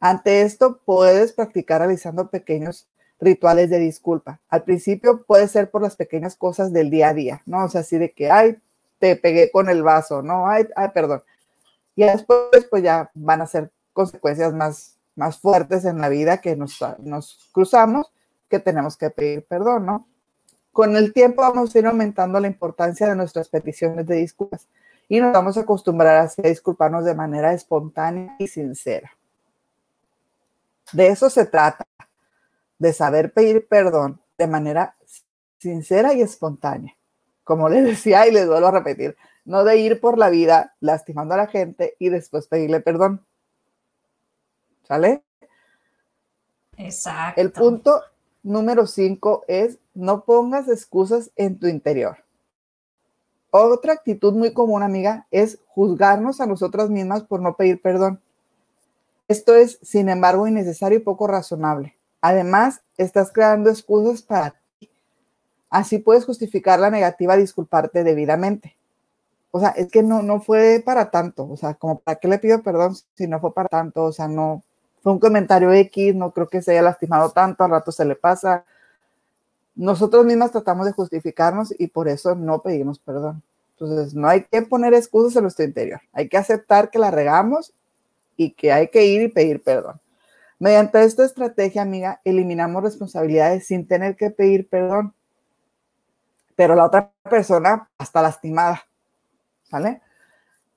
[0.00, 2.88] Ante esto, puedes practicar realizando pequeños
[3.20, 4.40] rituales de disculpa.
[4.48, 7.64] Al principio puede ser por las pequeñas cosas del día a día, ¿no?
[7.64, 8.56] O sea, así de que, ay,
[8.98, 10.48] te pegué con el vaso, ¿no?
[10.48, 11.22] Ay, ay, perdón.
[11.96, 16.56] Y después, pues ya van a ser consecuencias más, más fuertes en la vida que
[16.56, 18.12] nos, nos cruzamos,
[18.48, 20.06] que tenemos que pedir perdón, ¿no?
[20.72, 24.68] Con el tiempo vamos a ir aumentando la importancia de nuestras peticiones de disculpas
[25.08, 29.10] y nos vamos a acostumbrar a disculparnos de manera espontánea y sincera.
[30.92, 31.84] De eso se trata,
[32.80, 34.96] de saber pedir perdón de manera
[35.58, 36.96] sincera y espontánea.
[37.44, 41.34] Como les decía y les vuelvo a repetir, no de ir por la vida lastimando
[41.34, 43.24] a la gente y después pedirle perdón.
[44.82, 45.22] ¿Sale?
[46.76, 47.40] Exacto.
[47.40, 48.02] El punto
[48.42, 52.24] número 5 es no pongas excusas en tu interior.
[53.50, 58.22] Otra actitud muy común, amiga, es juzgarnos a nosotras mismas por no pedir perdón.
[59.28, 61.99] Esto es, sin embargo, innecesario y poco razonable.
[62.20, 64.90] Además, estás creando excusas para ti.
[65.70, 68.76] Así puedes justificar la negativa disculparte debidamente.
[69.52, 71.48] O sea, es que no, no fue para tanto.
[71.48, 74.04] O sea, como para qué le pido perdón si no fue para tanto.
[74.04, 74.62] O sea, no,
[75.02, 78.16] fue un comentario X, no creo que se haya lastimado tanto, al rato se le
[78.16, 78.64] pasa.
[79.74, 83.42] Nosotros mismas tratamos de justificarnos y por eso no pedimos perdón.
[83.72, 86.00] Entonces, no hay que poner excusas en nuestro interior.
[86.12, 87.72] Hay que aceptar que la regamos
[88.36, 89.98] y que hay que ir y pedir perdón.
[90.60, 95.14] Mediante esta estrategia, amiga, eliminamos responsabilidades sin tener que pedir perdón.
[96.54, 98.86] Pero la otra persona está lastimada.
[99.72, 100.00] ¿Vale?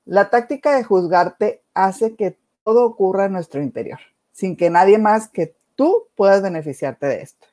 [0.06, 4.00] La táctica de juzgarte hace que todo ocurra en nuestro interior
[4.34, 7.48] sin que nadie más que tú puedas beneficiarte de esto.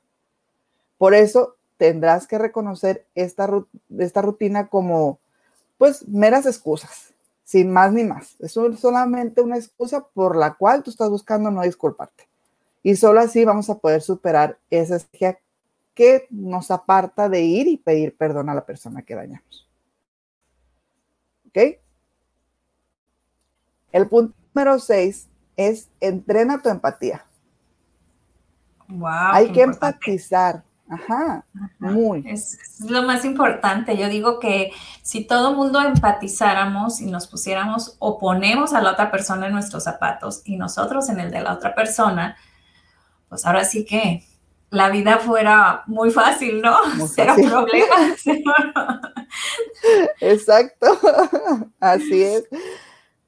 [0.98, 3.48] Por eso tendrás que reconocer esta,
[3.98, 5.20] esta rutina como,
[5.78, 7.12] pues, meras excusas,
[7.50, 8.36] sin más ni más.
[8.38, 12.28] Es solamente una excusa por la cual tú estás buscando no disculparte.
[12.80, 15.40] Y solo así vamos a poder superar esa estrategia
[15.92, 19.68] que nos aparta de ir y pedir perdón a la persona que dañamos.
[21.48, 21.58] ¿Ok?
[23.90, 27.26] El punto número seis es entrena tu empatía.
[28.86, 30.62] Wow, Hay que empatizar.
[30.90, 31.44] Ajá,
[31.78, 32.24] muy.
[32.26, 33.96] Es, lo más importante.
[33.96, 34.72] Yo digo que
[35.02, 39.84] si todo mundo empatizáramos y nos pusiéramos o ponemos a la otra persona en nuestros
[39.84, 42.36] zapatos y nosotros en el de la otra persona,
[43.28, 44.24] pues ahora sí que
[44.70, 46.76] la vida fuera muy fácil, ¿no?
[47.14, 48.24] Cero problemas.
[50.20, 50.86] Exacto,
[51.80, 52.48] así es.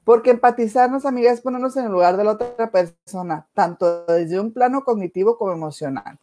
[0.03, 4.51] Porque empatizarnos, amigas, es ponernos en el lugar de la otra persona, tanto desde un
[4.51, 6.19] plano cognitivo como emocional.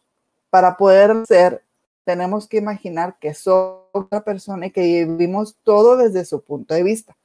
[0.51, 1.63] Para poder ser,
[2.03, 6.83] tenemos que imaginar que somos otra persona y que vivimos todo desde su punto de
[6.83, 7.17] vista.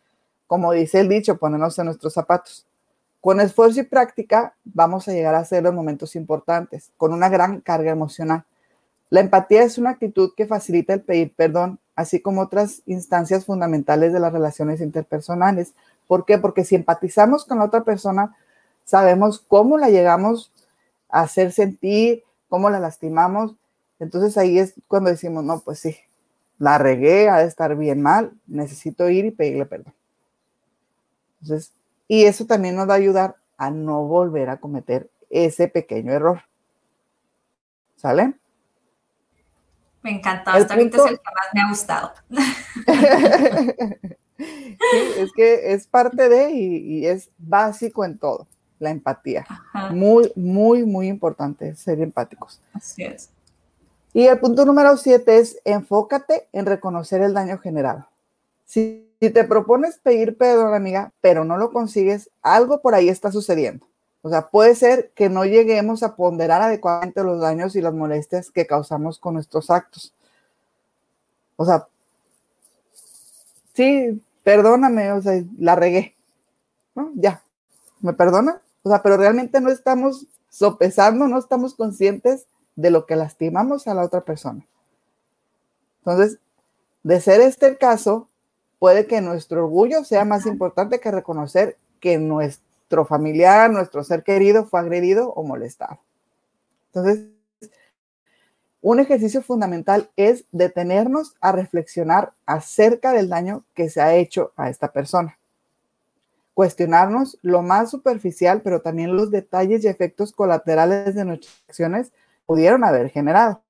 [0.47, 2.65] Como dice el dicho, ponernos en nuestros zapatos.
[3.21, 7.61] Con esfuerzo y práctica vamos a llegar a ser los momentos importantes, con una gran
[7.61, 8.45] carga emocional.
[9.11, 14.15] La empatía es una actitud que facilita el pedir perdón, así como otras instancias fundamentales
[14.15, 15.75] de las relaciones interpersonales,
[16.07, 16.39] ¿Por qué?
[16.39, 18.37] Porque si empatizamos con la otra persona,
[18.85, 20.53] sabemos cómo la llegamos
[21.09, 22.23] a hacer sentir,
[22.57, 23.55] cómo la lastimamos.
[23.99, 25.95] Entonces ahí es cuando decimos, no, pues sí,
[26.59, 29.93] la regué, ha de estar bien mal, necesito ir y pedirle perdón.
[31.43, 31.75] Entonces,
[32.09, 36.45] y eso también nos va a ayudar a no volver a cometer ese pequeño error.
[37.97, 38.33] ¿Sale?
[40.01, 42.13] Me encantó, hasta ahorita es el que más me ha gustado.
[44.39, 48.47] Sí, es que es parte de y, es básico en todo,
[48.79, 49.47] la empatía.
[49.91, 52.61] Muy, muy, muy importante ser empáticos.
[52.73, 53.31] Así es.
[54.13, 58.09] Y el punto número siete es enfócate en reconocer el daño generado.
[58.65, 63.31] Si, si te propones pedir perdón, amiga, pero no lo consigues, algo por ahí está
[63.31, 63.87] sucediendo.
[64.23, 68.51] O sea, puede ser que no lleguemos a ponderar adecuadamente los daños y las molestias
[68.51, 70.15] que causamos con nuestros actos.
[71.55, 71.87] O sea,
[73.75, 76.15] sí, perdóname, o sea, la regué,
[76.95, 77.13] ¿no?
[77.15, 77.43] Ya,
[78.01, 78.61] ¿me perdona?
[78.87, 82.47] O sea, pero realmente no estamos sopesando, no estamos conscientes
[82.77, 84.65] de lo que lastimamos a la otra persona.
[85.99, 86.39] Entonces,
[87.03, 88.29] de ser este el caso,
[88.79, 94.67] puede que nuestro orgullo sea más importante que reconocer que nuestro familiar, nuestro ser querido
[94.67, 95.99] fue agredido o molestado.
[96.95, 97.27] Entonces,
[98.83, 104.71] un ejercicio fundamental es detenernos a reflexionar acerca del daño que se ha hecho a
[104.71, 105.37] esta persona.
[106.57, 112.13] Cuestionarnos lo más superficial, pero también los detalles y efectos colaterales de nuestras acciones
[112.47, 113.61] pudieron haber generado.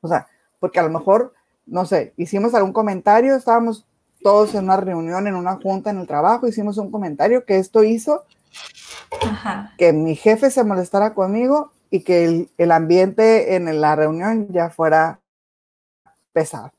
[0.00, 0.28] O sea,
[0.60, 1.34] porque a lo mejor,
[1.66, 3.86] no sé, hicimos algún comentario, estábamos
[4.22, 7.84] todos en una reunión, en una junta en el trabajo, hicimos un comentario que esto
[7.84, 8.24] hizo
[9.76, 15.20] que mi jefe se molestara conmigo y que el, ambiente en la reunión ya fuera
[16.32, 16.72] pesado.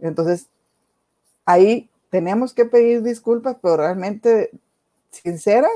[0.00, 0.48] Entonces,
[1.44, 4.50] ahí tenemos que pedir disculpas, pero realmente
[5.08, 5.72] sinceras,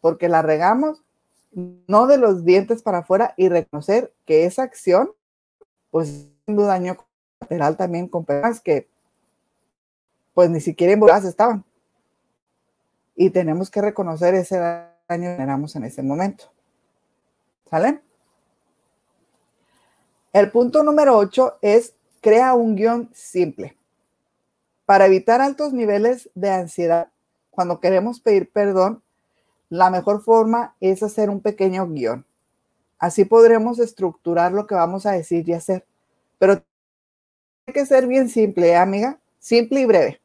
[0.00, 1.02] porque la regamos,
[1.52, 5.10] no de los dientes para afuera, y reconocer que esa acción,
[5.90, 6.96] pues, un daño
[7.38, 8.88] colateral también con personas que,
[10.32, 11.62] pues, ni siquiera involucradas estaban.
[13.14, 16.46] Y tenemos que reconocer ese daño que generamos en ese momento.
[17.68, 18.00] ¿Sale?
[20.32, 21.92] El punto número 8 es
[22.22, 23.76] crea un guion simple.
[24.86, 27.08] Para evitar altos niveles de ansiedad,
[27.50, 29.02] cuando queremos pedir perdón,
[29.70, 32.24] la mejor forma es hacer un pequeño guion.
[32.98, 35.84] Así podremos estructurar lo que vamos a decir y hacer.
[36.38, 36.62] Pero
[37.64, 39.18] tiene que ser bien simple, ¿eh, amiga.
[39.38, 40.20] Simple y breve.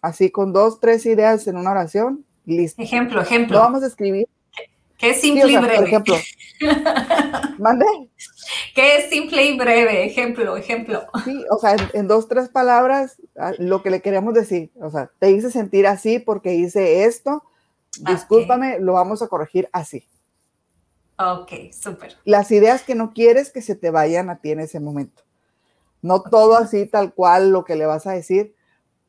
[0.00, 2.82] Así con dos, tres ideas en una oración, listo.
[2.82, 3.56] Ejemplo, ejemplo.
[3.56, 4.28] Lo vamos a escribir.
[5.02, 5.76] ¿Qué es simple y breve?
[5.78, 6.14] Por ejemplo.
[7.58, 7.84] ¿Mande?
[8.72, 10.04] ¿Qué es simple y breve?
[10.04, 11.02] Ejemplo, ejemplo.
[11.24, 13.16] Sí, o sea, en, en, dos, tres palabras,
[13.58, 14.70] lo que le queremos decir.
[14.80, 17.42] O sea, te hice sentir así porque hice esto.
[17.98, 18.84] Discúlpame, okay.
[18.84, 20.06] lo vamos a corregir así.
[21.18, 22.16] Ok, súper.
[22.24, 25.24] Las ideas que no quieres que se te vayan a ti en ese momento.
[26.00, 26.30] No okay.
[26.30, 28.54] todo así, tal cual, lo que le vas a decir.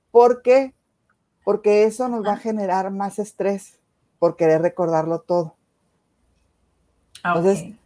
[0.09, 0.73] ¿Por qué?
[1.43, 3.77] Porque eso nos va a generar más estrés
[4.17, 5.55] por querer recordarlo todo.
[7.23, 7.79] Entonces, okay.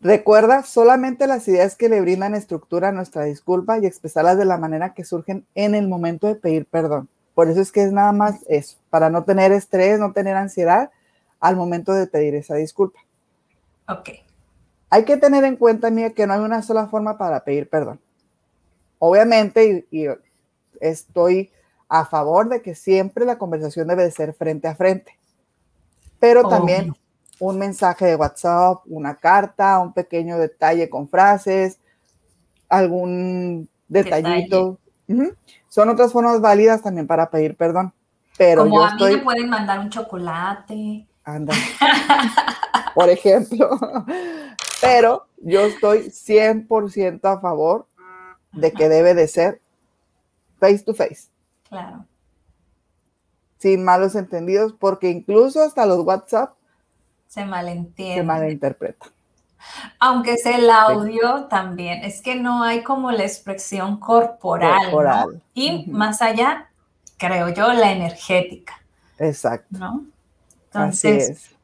[0.00, 4.58] recuerda solamente las ideas que le brindan estructura a nuestra disculpa y expresarlas de la
[4.58, 7.08] manera que surgen en el momento de pedir perdón.
[7.34, 10.90] Por eso es que es nada más eso, para no tener estrés, no tener ansiedad
[11.40, 13.00] al momento de pedir esa disculpa.
[13.88, 14.10] Ok.
[14.88, 18.00] Hay que tener en cuenta, mía, que no hay una sola forma para pedir perdón.
[18.98, 20.08] Obviamente, y, y
[20.80, 21.50] estoy
[21.88, 25.16] a favor de que siempre la conversación debe de ser frente a frente,
[26.18, 26.48] pero oh.
[26.48, 26.94] también
[27.38, 31.78] un mensaje de WhatsApp, una carta, un pequeño detalle con frases,
[32.68, 34.78] algún detallito.
[35.06, 35.22] Detalle.
[35.22, 35.36] Uh -huh.
[35.68, 37.92] Son otras formas válidas también para pedir perdón.
[38.38, 39.10] Pero Como yo a estoy...
[39.12, 41.06] mí me pueden mandar un chocolate.
[41.24, 41.54] Anda.
[42.94, 43.70] Por ejemplo.
[44.80, 47.86] Pero yo estoy 100% a favor
[48.52, 49.60] de que debe de ser
[50.58, 51.28] face to face.
[51.68, 52.04] Claro.
[53.58, 56.55] Sin malos entendidos, porque incluso hasta los WhatsApp
[57.28, 58.16] se malentiende.
[58.16, 59.06] se malinterpreta.
[59.98, 61.44] Aunque es el audio sí.
[61.50, 64.78] también, es que no hay como la expresión corporal.
[64.84, 65.34] corporal.
[65.34, 65.40] ¿no?
[65.54, 65.86] Y uh -huh.
[65.88, 66.70] más allá,
[67.16, 68.80] creo yo, la energética.
[69.18, 69.78] Exacto.
[69.78, 70.04] ¿No?
[70.66, 71.56] Entonces, Así es.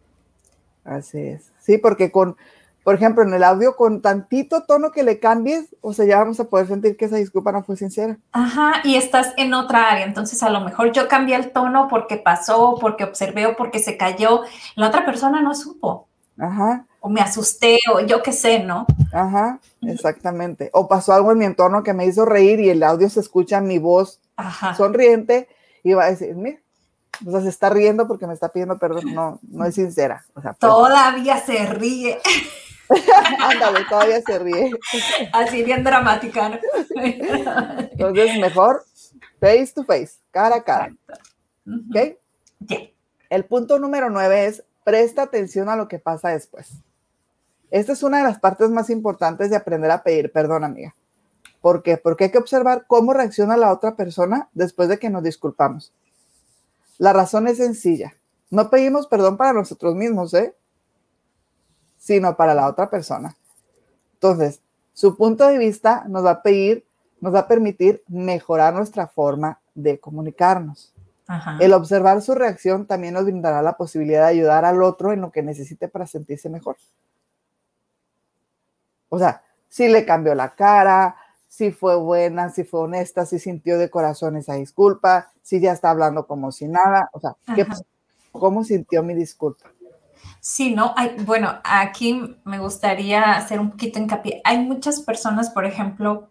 [0.84, 1.52] Así es.
[1.60, 2.36] Sí, porque con,
[2.84, 6.40] por ejemplo, en el audio, con tantito tono que le cambies, o sea, ya vamos
[6.40, 8.18] a poder sentir que esa disculpa no fue sincera.
[8.32, 12.16] Ajá, y estás en otra área, entonces a lo mejor yo cambié el tono porque
[12.16, 14.42] pasó, porque observé o porque se cayó,
[14.74, 16.08] la otra persona no supo.
[16.38, 16.86] Ajá.
[17.00, 18.86] O me asusté, o yo qué sé, ¿no?
[19.12, 20.70] Ajá, exactamente.
[20.72, 23.60] O pasó algo en mi entorno que me hizo reír y el audio se escucha
[23.60, 24.74] mi voz Ajá.
[24.74, 25.48] sonriente
[25.84, 26.58] y va a decir, mira,
[27.26, 30.24] o sea, se está riendo porque me está pidiendo perdón, no, no es sincera.
[30.34, 32.18] O sea, pues, todavía se ríe.
[33.40, 34.70] Ándale, todavía se ríe.
[35.32, 36.58] Así bien dramática, ¿no?
[36.96, 38.84] Entonces, mejor
[39.40, 40.92] face to face, cara a cara.
[41.66, 41.88] Uh -huh.
[41.88, 42.18] ¿Ok?
[42.66, 42.90] Yeah.
[43.30, 46.72] El punto número nueve es presta atención a lo que pasa después.
[47.70, 50.94] Esta es una de las partes más importantes de aprender a pedir perdón, amiga.
[51.62, 51.96] ¿Por qué?
[51.96, 55.92] Porque hay que observar cómo reacciona la otra persona después de que nos disculpamos.
[56.98, 58.14] La razón es sencilla.
[58.50, 60.54] No pedimos perdón para nosotros mismos, ¿eh?
[62.02, 63.36] Sino para la otra persona.
[64.14, 64.60] Entonces,
[64.92, 66.84] su punto de vista nos va a pedir,
[67.20, 70.92] nos va a permitir mejorar nuestra forma de comunicarnos.
[71.28, 71.58] Ajá.
[71.60, 75.30] El observar su reacción también nos brindará la posibilidad de ayudar al otro en lo
[75.30, 76.76] que necesite para sentirse mejor.
[79.08, 83.78] O sea, si le cambió la cara, si fue buena, si fue honesta, si sintió
[83.78, 87.66] de corazón esa disculpa, si ya está hablando como si nada, o sea, ¿qué,
[88.32, 89.70] ¿cómo sintió mi disculpa?
[90.44, 94.40] Sí, no, hay, bueno, aquí me gustaría hacer un poquito hincapié.
[94.42, 96.30] Hay muchas personas, por ejemplo,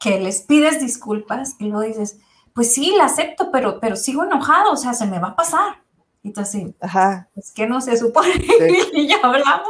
[0.00, 2.16] que les pides disculpas y luego dices,
[2.54, 5.82] pues sí, la acepto, pero, pero sigo enojado, o sea, se me va a pasar.
[6.22, 7.28] Y tú así, Ajá.
[7.36, 8.78] es que no se supone Sí.
[8.94, 9.68] y ya hablamos.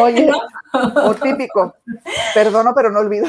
[0.00, 0.26] Oye,
[0.72, 0.88] ¿No?
[1.04, 1.74] o típico,
[2.32, 3.28] perdono pero no olvido.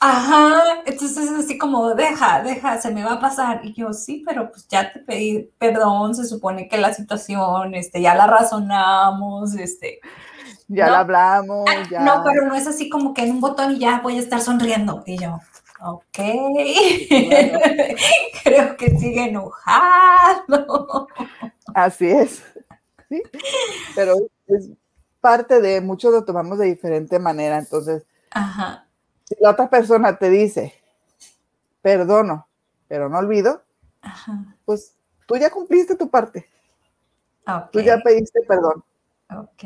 [0.00, 3.60] Ajá, entonces es así como, deja, deja, se me va a pasar.
[3.64, 8.00] Y yo, sí, pero pues ya te pedí perdón, se supone que la situación, este,
[8.00, 10.00] ya la razonamos, este.
[10.68, 10.92] Ya ¿No?
[10.92, 12.00] la hablamos, Ah, ya.
[12.00, 14.40] No, pero no es así como que en un botón y ya voy a estar
[14.40, 15.02] sonriendo.
[15.06, 15.40] Y yo,
[15.80, 16.18] ok.
[16.18, 17.58] Bueno.
[18.44, 21.08] Creo que sigue enojado.
[21.74, 22.44] Así es.
[23.08, 23.22] Sí,
[23.94, 24.16] pero
[24.46, 24.68] es
[25.20, 27.58] parte de, muchos lo tomamos de diferente manera.
[27.58, 28.87] Entonces, Ajá,
[29.28, 30.72] si la otra persona te dice,
[31.82, 32.48] perdono,
[32.88, 33.62] pero no olvido,
[34.00, 34.56] ajá.
[34.64, 34.94] pues
[35.26, 36.48] tú ya cumpliste tu parte.
[37.70, 38.82] Tú ya pediste perdón.
[39.30, 39.64] ok.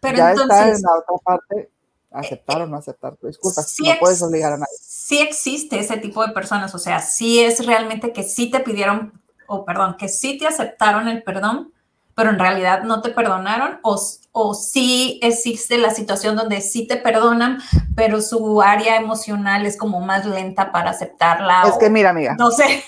[0.00, 1.70] Pero ya está entonces, en la otra parte
[2.10, 3.62] aceptar o no aceptar tu disculpa.
[3.62, 4.76] sí no puedes obligar a nadie.
[4.80, 9.20] sí existe ese tipo de personas, o sea, sí es realmente que sí te pidieron,
[9.46, 11.72] o perdón, que sí te aceptaron el perdón,
[12.14, 13.98] pero en realidad no te perdonaron, o,
[14.32, 17.60] o sí existe la situación donde sí te perdonan,
[17.94, 21.62] pero su área emocional es como más lenta para aceptarla.
[21.66, 22.34] Es que mira, amiga.
[22.38, 22.82] No sé.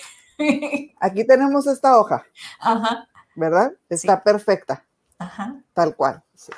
[1.00, 2.24] Aquí tenemos esta hoja.
[2.58, 3.06] Ajá.
[3.34, 3.72] ¿Verdad?
[3.88, 4.84] Está perfecta.
[5.18, 5.54] Ajá.
[5.74, 6.22] Tal cual.
[6.34, 6.52] Sí.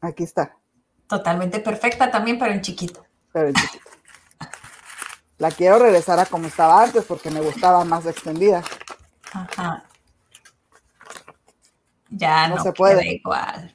[0.00, 0.56] Aquí está.
[1.06, 3.04] Totalmente perfecta también, pero en chiquito.
[3.32, 3.90] Pero en chiquito.
[5.38, 8.62] La quiero regresar a como estaba antes porque me gustaba más extendida.
[9.36, 9.84] Ajá.
[12.10, 13.14] Ya no, se puede.
[13.14, 13.74] igual.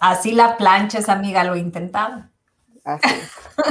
[0.00, 2.24] Así la planchas, amiga, lo he intentado.
[2.84, 3.08] Así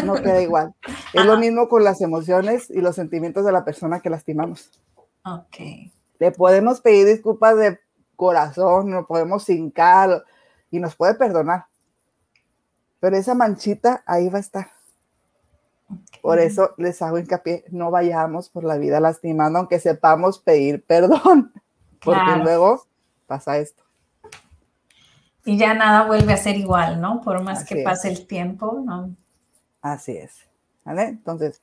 [0.03, 0.73] no queda igual.
[1.13, 4.71] Es lo mismo con las emociones y los sentimientos de la persona que lastimamos.
[5.25, 5.57] Ok.
[6.19, 7.79] Le podemos pedir disculpas de
[8.15, 10.23] corazón, nos podemos hincar
[10.69, 11.65] y nos puede perdonar.
[12.99, 14.71] Pero esa manchita ahí va a estar.
[16.21, 21.51] Por eso les hago hincapié, no vayamos por la vida lastimando, aunque sepamos pedir perdón,
[22.03, 22.85] porque luego
[23.27, 23.83] pasa esto.
[25.43, 27.21] Y ya nada vuelve a ser igual, ¿no?
[27.21, 29.15] Por más que pase el tiempo, ¿no?
[29.81, 30.47] Así es.
[30.85, 31.03] ¿Vale?
[31.03, 31.61] Entonces,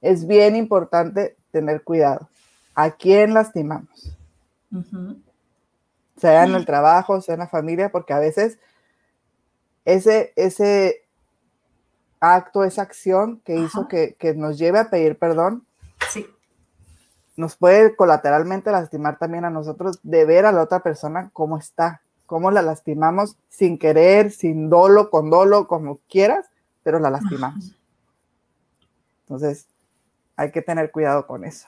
[0.00, 2.28] es bien importante tener cuidado.
[2.74, 4.16] ¿A quién lastimamos?
[6.16, 8.58] Sea en el trabajo, sea en la familia, porque a veces
[9.84, 11.05] ese, ese
[12.20, 15.64] acto, esa acción que hizo que, nos lleve a pedir perdón,
[16.10, 16.26] sí.
[17.36, 22.00] nos puede colateralmente lastimar también a nosotros de ver a la otra persona cómo está,
[22.26, 26.46] cómo la lastimamos sin querer, sin dolo, con dolo, como quieras,
[26.82, 27.74] pero la lastimamos.
[29.22, 29.66] Entonces,
[30.36, 31.66] hay que tener cuidado con eso.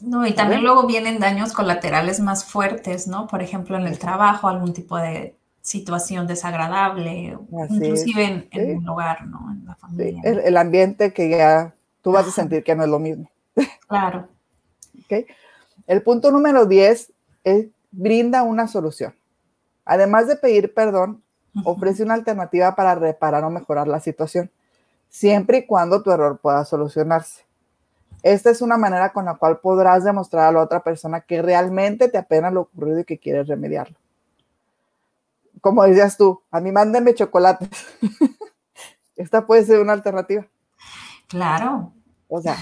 [0.00, 3.26] No, y también luego vienen daños colaterales más fuertes, ¿no?
[3.26, 9.50] Por ejemplo, en el trabajo, algún tipo de situación desagradable, inclusive en, un hogar, ¿no?
[9.50, 10.20] En la familia.
[10.22, 13.28] el, ambiente que ya tú vas a sentir que no es lo mismo.
[13.88, 14.28] Claro.
[15.04, 15.26] okay.
[15.86, 17.12] El punto número 10
[17.44, 19.14] es brinda una solución.
[19.86, 21.22] Además de pedir perdón,
[21.64, 24.50] ofrece una alternativa para reparar o mejorar la situación,
[25.08, 27.44] siempre y cuando tu error pueda solucionarse.
[28.22, 32.08] Esta es una manera con la cual podrás demostrar a la otra persona que realmente
[32.08, 33.96] te apena lo ocurrido y que quieres remediarlo
[35.64, 37.70] como decías tú, a mí mándenme chocolates.
[39.16, 40.46] Esta puede ser una alternativa.
[41.26, 41.90] Claro.
[42.28, 42.58] O sea,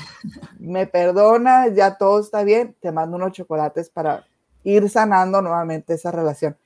[0.60, 4.24] me perdona, ya todo está bien, te mando unos chocolates para
[4.62, 6.56] ir sanando nuevamente esa relación,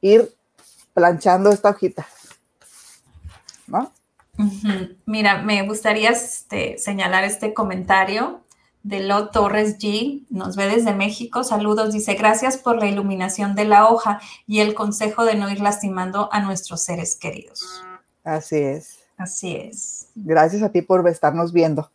[0.00, 0.34] ir
[0.94, 2.06] planchando esta hojita.
[3.66, 3.92] ¿No?
[5.04, 8.41] Mira, me gustaría este, señalar este comentario
[8.82, 13.64] de Lo Torres G, nos ve desde México, saludos, dice, gracias por la iluminación de
[13.64, 17.84] la hoja y el consejo de no ir lastimando a nuestros seres queridos.
[18.24, 18.98] Así es.
[19.16, 20.08] Así es.
[20.14, 21.90] Gracias a ti por estarnos viendo.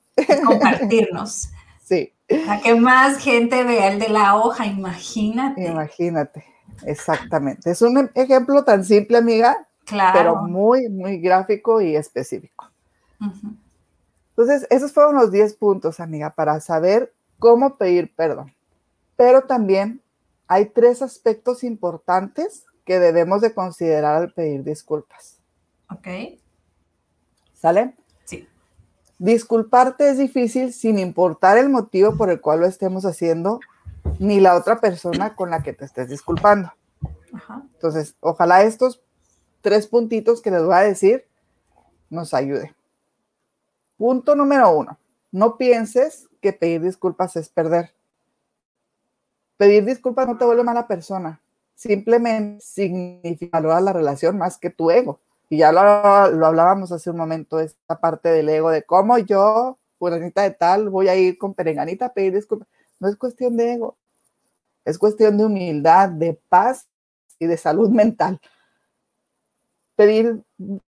[0.45, 1.49] compartirnos.
[1.83, 2.13] sí.
[2.47, 5.65] A que más gente vea el de la hoja, imagínate.
[5.65, 6.43] Imagínate,
[6.85, 7.71] exactamente.
[7.71, 10.17] Es un ejemplo tan simple, amiga, claro.
[10.17, 12.69] pero muy, muy gráfico y específico.
[14.37, 18.53] Entonces, esos fueron los 10 puntos, amiga, para saber cómo pedir perdón.
[19.15, 19.99] Pero también
[20.47, 25.39] hay tres aspectos importantes que debemos de considerar al pedir disculpas.
[25.89, 26.07] Ok.
[27.55, 27.95] ¿Sale?
[28.25, 28.47] Sí.
[29.17, 33.59] Disculparte es difícil sin importar el motivo por el cual lo estemos haciendo,
[34.19, 36.71] ni la otra persona con la que te estés disculpando.
[37.33, 37.63] Ajá.
[37.73, 39.01] Entonces, ojalá estos
[39.61, 41.25] tres puntitos que les voy a decir
[42.11, 42.76] nos ayuden.
[43.97, 44.99] Punto número uno,
[45.31, 47.93] no pienses que pedir disculpas es perder.
[49.57, 51.41] Pedir disculpas no te vuelve mala persona,
[51.73, 55.19] simplemente significa valorar la relación más que tu ego.
[55.49, 60.43] Y ya lo, hablábamos hace un momento, esta parte del ego, de cómo yo, fulanita
[60.43, 62.67] de tal, voy a ir con perenganita a pedir disculpas.
[62.99, 63.97] No es cuestión de ego,
[64.85, 66.87] es cuestión de humildad, de paz
[67.39, 68.39] y de salud mental.
[69.95, 70.43] Pedir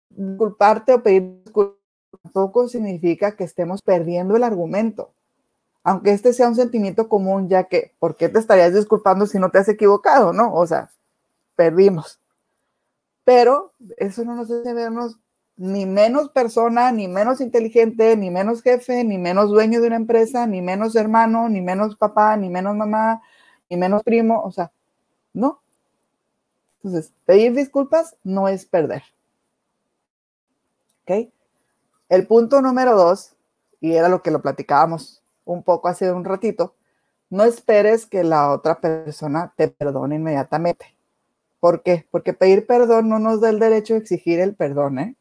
[0.08, 1.81] disculparte o pedir disculpas
[2.22, 5.12] tampoco significa que estemos perdiendo el argumento.
[5.84, 9.50] Aunque este sea un sentimiento común, ya que, ¿por qué te estarías disculpando si no
[9.50, 10.54] te has equivocado, no?
[10.54, 10.90] O sea,
[11.56, 12.20] perdimos.
[13.24, 15.18] Pero eso no nos hace vernos
[15.56, 20.46] ni menos persona, ni menos inteligente, ni menos jefe, ni menos dueño de una empresa,
[20.46, 23.22] ni menos hermano, ni menos papá, ni menos mamá,
[23.68, 24.72] ni menos primo, o sea,
[25.32, 25.60] no.
[26.82, 29.02] Entonces, pedir disculpas no es perder.
[31.02, 31.32] ¿Ok?
[32.12, 33.36] El punto número dos,
[33.80, 36.74] y era lo que lo platicábamos un poco hace un ratito,
[37.30, 40.94] no esperes que la otra persona te perdone inmediatamente.
[41.58, 42.06] ¿Por qué?
[42.10, 44.98] Porque pedir perdón no nos da el derecho de exigir el perdón.
[44.98, 45.16] ¿eh?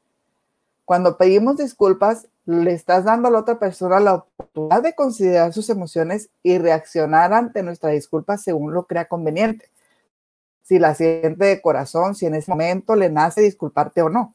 [0.83, 5.69] Cuando pedimos disculpas, le estás dando a la otra persona la oportunidad de considerar sus
[5.69, 9.69] emociones y reaccionar ante nuestra disculpa según lo crea conveniente.
[10.61, 14.33] Si la siente de corazón, si en ese momento le nace disculparte o no.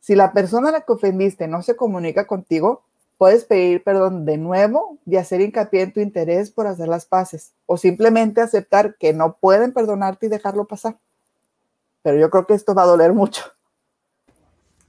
[0.00, 2.82] Si la persona a la que ofendiste no se comunica contigo,
[3.18, 7.52] puedes pedir perdón de nuevo y hacer hincapié en tu interés por hacer las paces
[7.66, 10.96] o simplemente aceptar que no pueden perdonarte y dejarlo pasar.
[12.02, 13.42] Pero yo creo que esto va a doler mucho.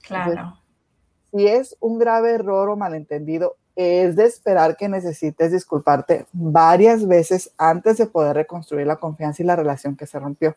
[0.00, 0.58] Claro.
[1.30, 7.52] si es un grave error o malentendido, es de esperar que necesites disculparte varias veces
[7.56, 10.56] antes de poder reconstruir la confianza y la relación que se rompió.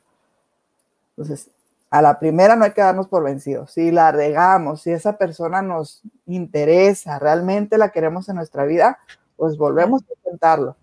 [1.11, 1.49] Entonces,
[1.95, 3.71] a la primera no hay que darnos por vencidos.
[3.71, 8.99] Si la regamos, si esa persona nos interesa, realmente la queremos en nuestra vida,
[9.37, 10.75] pues volvemos a intentarlo.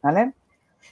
[0.00, 0.32] ¿Vale?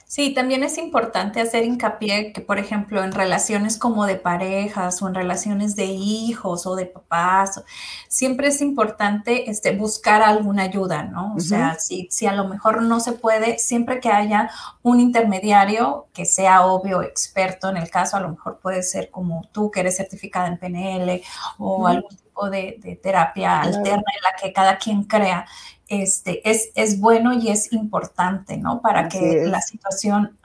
[0.05, 5.07] Sí, también es importante hacer hincapié que, por ejemplo, en relaciones como de parejas o
[5.09, 7.61] en relaciones de hijos o de papás,
[8.07, 11.35] siempre es importante este, buscar alguna ayuda, ¿no?
[11.35, 14.49] O sea, si, si a lo mejor no se puede, siempre que haya
[14.81, 19.41] un intermediario que sea obvio, experto en el caso, a lo mejor puede ser como
[19.51, 21.21] tú que eres certificada en PNL
[21.57, 25.45] o algún tipo de, terapia alterna en la que cada quien crea
[25.87, 28.81] este, es, es bueno y es importante, ¿no?
[28.81, 30.37] Para que la situación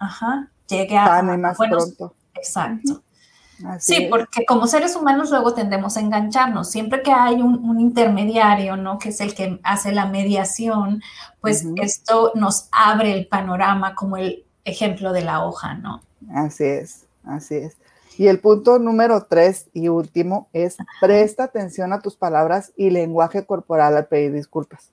[0.68, 1.22] llegue a...
[1.22, 2.14] más pronto.
[2.34, 3.02] Exacto.
[3.78, 6.70] sí, porque como seres humanos luego tendemos a engancharnos.
[6.70, 8.98] Siempre que hay un, intermediario, ¿no?
[8.98, 11.02] Que es el que hace la mediación,
[11.40, 16.02] pues esto nos abre el panorama como el ejemplo de la hoja, ¿no?
[16.34, 17.76] Así es, así es.
[18.18, 23.46] Y el punto número tres y último es presta atención a tus palabras y lenguaje
[23.46, 24.90] corporal al pedir disculpas.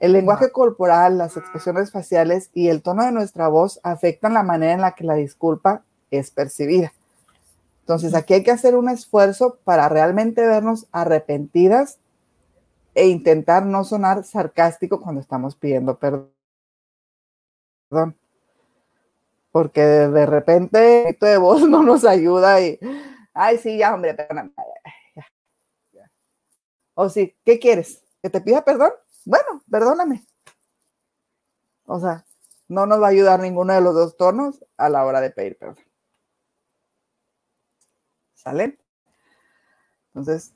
[0.00, 4.72] El lenguaje corporal, las expresiones faciales y el tono de nuestra voz afectan la manera
[4.74, 6.92] en la que la disculpa es percibida.
[7.80, 11.98] Entonces, aquí hay que hacer un esfuerzo para realmente vernos arrepentidas
[12.94, 16.30] e intentar no sonar sarcástico cuando estamos pidiendo perdón.
[19.50, 22.78] Porque de repente el de voz no nos ayuda y,
[23.34, 24.52] ay, sí, ya, hombre, perdóname.
[26.94, 28.02] O sí, ¿qué quieres?
[28.22, 28.90] ¿Que te pida perdón?
[29.28, 30.24] Bueno, perdóname.
[31.84, 32.24] O sea,
[32.66, 35.58] no nos va a ayudar ninguno de los dos tonos a la hora de pedir
[35.58, 35.84] perdón.
[38.32, 38.78] ¿Sale?
[40.08, 40.54] Entonces,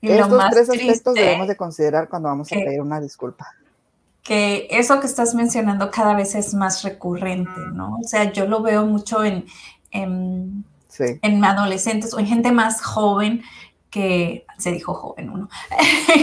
[0.00, 3.48] estos tres aspectos debemos de considerar cuando vamos a pedir una disculpa.
[4.22, 7.98] Que eso que estás mencionando cada vez es más recurrente, ¿no?
[8.00, 9.46] O sea, yo lo veo mucho en,
[9.90, 10.64] en,
[10.98, 13.42] en adolescentes o en gente más joven
[13.92, 15.48] que se dijo joven uno,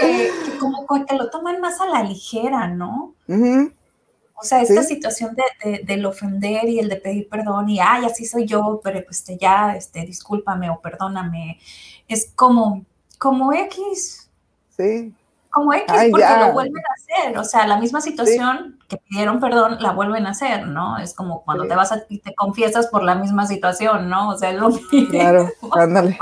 [0.00, 3.14] que, como que lo toman más a la ligera, ¿no?
[3.28, 8.24] O sea, esta situación de, del ofender y el de pedir perdón y, ay, así
[8.24, 11.60] soy yo, pero pues ya, este, discúlpame o perdóname,
[12.08, 12.84] es como,
[13.18, 14.30] como X.
[14.76, 15.14] Sí
[15.52, 17.38] como X, porque lo vuelven a hacer.
[17.38, 20.98] O sea, la misma situación que pidieron perdón, la vuelven a hacer, ¿no?
[20.98, 24.30] Es como cuando te vas a, y te confiesas por la misma situación, ¿no?
[24.30, 25.10] O sea, es lo mismo.
[25.10, 26.18] Claro, ándale.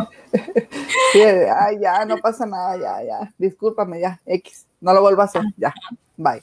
[1.14, 3.32] ay, ya, no pasa nada, ya, ya.
[3.38, 4.66] Discúlpame, ya, X.
[4.80, 5.72] No lo vuelvo a hacer, ya.
[6.16, 6.42] Bye.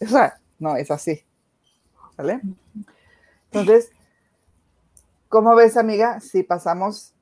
[0.00, 1.22] O sea, no, es así.
[2.16, 2.40] ¿Vale?
[3.50, 3.92] Entonces,
[5.28, 6.20] ¿cómo ves, amiga?
[6.20, 7.12] Si pasamos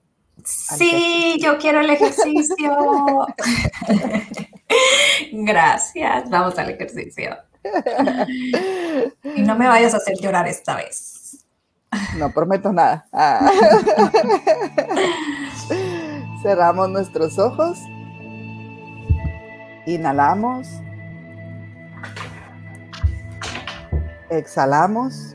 [0.44, 3.26] Sí, yo quiero el ejercicio.
[5.32, 7.36] Gracias, vamos al ejercicio.
[9.36, 11.44] Y no me vayas a hacer llorar esta vez.
[12.16, 13.06] No prometo nada.
[13.12, 13.50] Ah.
[16.42, 17.78] Cerramos nuestros ojos.
[19.86, 20.68] Inhalamos.
[24.30, 25.34] Exhalamos.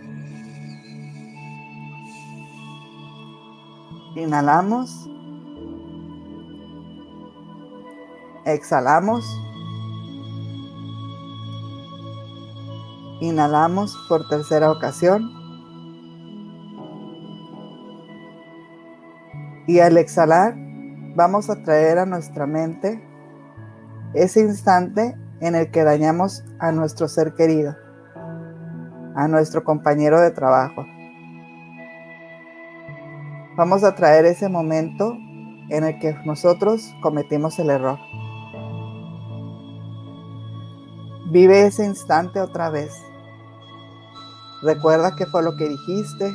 [4.16, 5.05] Inhalamos.
[8.46, 9.26] Exhalamos.
[13.20, 15.32] Inhalamos por tercera ocasión.
[19.68, 20.54] Y al exhalar,
[21.16, 23.04] vamos a traer a nuestra mente
[24.14, 27.76] ese instante en el que dañamos a nuestro ser querido,
[29.16, 30.86] a nuestro compañero de trabajo.
[33.58, 35.18] Vamos a traer ese momento
[35.70, 37.98] en el que nosotros cometimos el error.
[41.36, 42.94] Vive ese instante otra vez.
[44.64, 46.34] Recuerda qué fue lo que dijiste,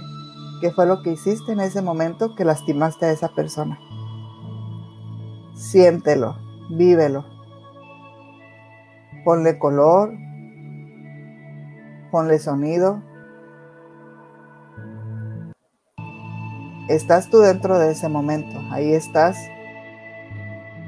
[0.61, 3.81] qué fue lo que hiciste en ese momento que lastimaste a esa persona.
[5.55, 6.37] Siéntelo,
[6.69, 7.25] vívelo.
[9.25, 10.13] Ponle color,
[12.11, 13.03] ponle sonido.
[16.91, 19.39] Estás tú dentro de ese momento, ahí estás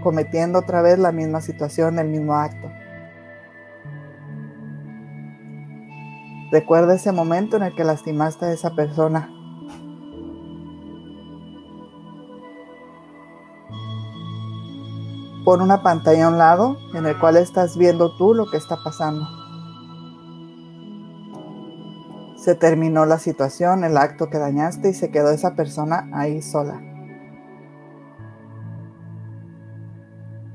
[0.03, 2.69] cometiendo otra vez la misma situación, el mismo acto.
[6.53, 9.31] Recuerda ese momento en el que lastimaste a esa persona.
[15.47, 18.77] Pon una pantalla a un lado en el cual estás viendo tú lo que está
[18.85, 19.27] pasando.
[22.37, 26.83] Se terminó la situación, el acto que dañaste y se quedó esa persona ahí sola.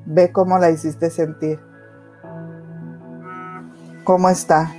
[0.06, 1.60] Ve cómo la hiciste sentir.
[4.04, 4.72] ¿Cómo está?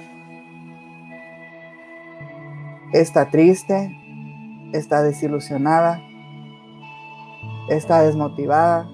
[2.93, 3.95] Está triste,
[4.73, 6.01] está desilusionada,
[7.69, 8.89] está desmotivada,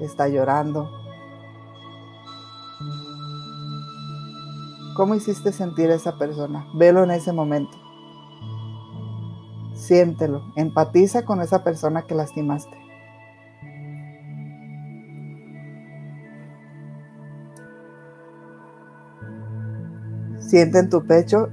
[0.00, 0.88] está llorando.
[4.94, 6.68] ¿Cómo hiciste sentir a esa persona?
[6.74, 7.76] Velo en ese momento.
[9.74, 12.76] Siéntelo, empatiza con esa persona que lastimaste.
[20.38, 21.48] Siente en tu pecho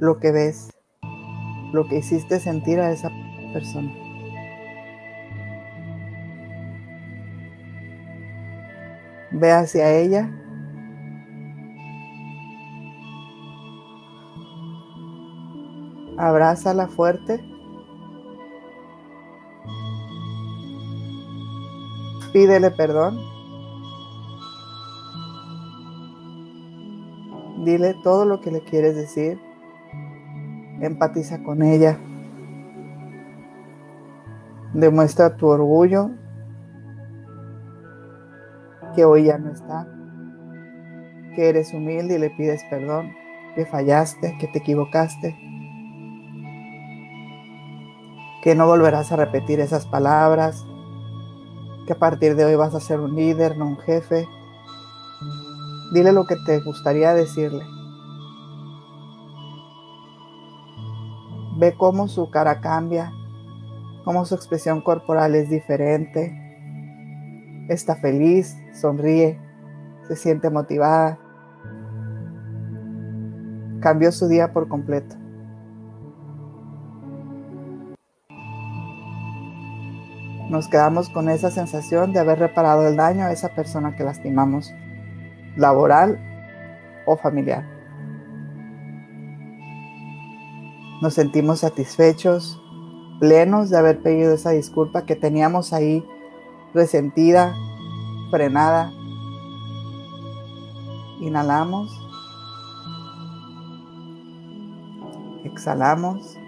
[0.00, 0.70] lo que ves,
[1.72, 3.10] lo que hiciste sentir a esa
[3.52, 3.92] persona.
[9.32, 10.30] Ve hacia ella.
[16.16, 17.44] Abrázala fuerte.
[22.32, 23.18] Pídele perdón.
[27.64, 29.45] Dile todo lo que le quieres decir.
[30.80, 31.96] Empatiza con ella.
[34.74, 36.10] Demuestra tu orgullo
[38.94, 39.86] que hoy ya no está,
[41.34, 43.12] que eres humilde y le pides perdón,
[43.54, 45.36] que fallaste, que te equivocaste,
[48.42, 50.66] que no volverás a repetir esas palabras,
[51.86, 54.26] que a partir de hoy vas a ser un líder, no un jefe.
[55.92, 57.64] Dile lo que te gustaría decirle.
[61.58, 63.12] Ve cómo su cara cambia,
[64.04, 66.36] cómo su expresión corporal es diferente.
[67.68, 69.40] Está feliz, sonríe,
[70.06, 71.18] se siente motivada.
[73.80, 75.16] Cambió su día por completo.
[80.50, 84.72] Nos quedamos con esa sensación de haber reparado el daño a esa persona que lastimamos,
[85.56, 86.20] laboral
[87.06, 87.75] o familiar.
[91.02, 92.58] Nos sentimos satisfechos,
[93.20, 96.02] plenos de haber pedido esa disculpa que teníamos ahí
[96.72, 97.54] resentida,
[98.30, 98.92] frenada.
[101.20, 101.92] Inhalamos.
[105.44, 106.38] Exhalamos.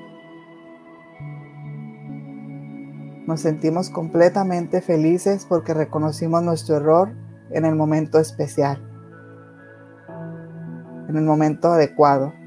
[3.26, 7.10] Nos sentimos completamente felices porque reconocimos nuestro error
[7.50, 8.82] en el momento especial,
[11.10, 12.37] en el momento adecuado.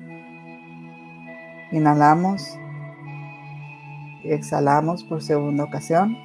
[1.72, 2.58] Inhalamos
[4.24, 6.18] y exhalamos por segunda ocasión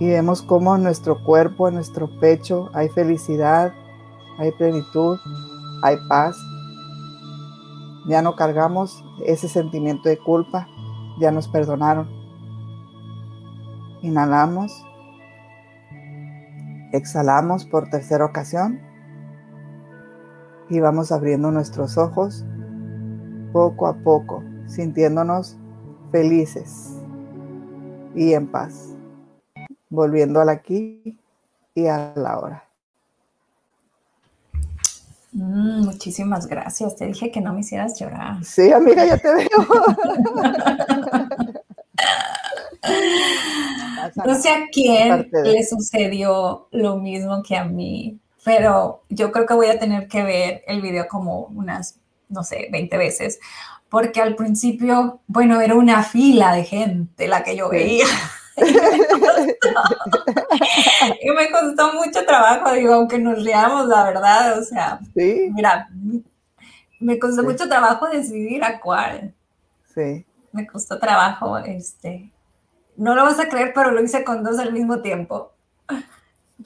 [0.00, 3.74] y vemos cómo en nuestro cuerpo, en nuestro pecho hay felicidad,
[4.38, 5.18] hay plenitud,
[5.82, 6.36] hay paz.
[8.08, 10.66] Ya no cargamos ese sentimiento de culpa,
[11.20, 12.08] ya nos perdonaron.
[14.00, 14.72] Inhalamos,
[16.92, 18.80] exhalamos por tercera ocasión
[20.70, 22.42] y vamos abriendo nuestros ojos
[23.52, 25.56] poco a poco, sintiéndonos
[26.10, 26.96] felices
[28.14, 28.94] y en paz
[29.90, 31.18] volviendo al aquí
[31.74, 32.64] y a la hora.
[35.32, 36.96] Mm, muchísimas gracias.
[36.96, 38.44] Te dije que no me hicieras llorar.
[38.44, 39.46] Sí, amiga, ya te veo.
[44.24, 49.54] no sé a quién le sucedió lo mismo que a mí, pero yo creo que
[49.54, 51.99] voy a tener que ver el video como unas,
[52.30, 53.38] no sé, 20 veces,
[53.88, 58.06] porque al principio, bueno, era una fila de gente la que yo veía.
[61.20, 65.88] y me costó mucho trabajo, digo, aunque nos riamos, la verdad, o sea, mira,
[67.00, 69.34] me costó mucho trabajo decidir a cuál.
[69.94, 70.24] Sí.
[70.52, 72.30] Me costó trabajo, este,
[72.96, 75.52] no lo vas a creer, pero lo hice con dos al mismo tiempo.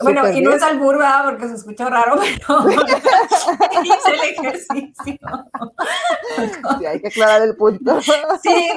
[0.03, 1.25] Bueno, y no es albur, ¿verdad?
[1.25, 2.71] Porque se escucha raro, pero
[3.83, 5.19] hice el ejercicio.
[6.79, 8.01] Sí, hay que aclarar el punto.
[8.01, 8.13] Sí,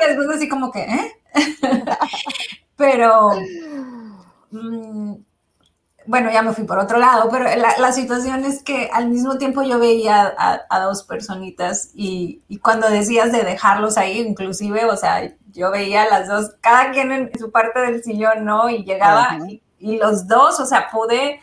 [0.08, 1.12] después así como que, ¿eh?
[2.76, 3.32] Pero,
[4.52, 5.16] mm,
[6.06, 9.64] bueno, ya me fui por otro lado, pero la, situación es que al mismo tiempo
[9.64, 15.72] yo veía a, dos personitas y, cuando decías de dejarlos ahí, inclusive, o sea, yo
[15.72, 18.70] veía a las dos, cada quien en su parte del sillón, ¿no?
[18.70, 21.40] Y llegaba y, y, los dos, o sea, pude,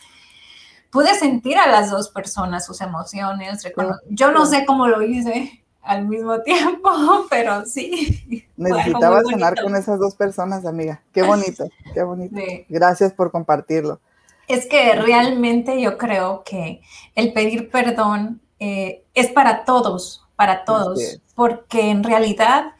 [0.90, 3.62] pude sentir a las dos personas sus emociones.
[4.08, 6.90] Yo no sé cómo lo hice, al mismo tiempo,
[7.30, 8.46] pero sí.
[8.56, 11.02] Necesitaba cenar con esas dos personas, amiga.
[11.12, 12.36] Qué bonito, qué bonito.
[12.68, 14.00] Gracias por compartirlo.
[14.48, 16.82] Es que realmente yo creo que
[17.14, 22.72] el pedir perdón eh, es para todos, para todos, porque en realidad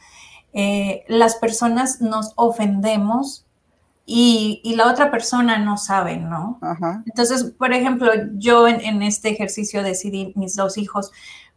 [0.53, 3.44] eh, las personas nos ofendemos
[4.07, 6.59] y, la otra persona no sabe, ¿no?
[7.07, 11.11] Entonces, por ejemplo, yo en, este ejercicio decidí mis dos hijos,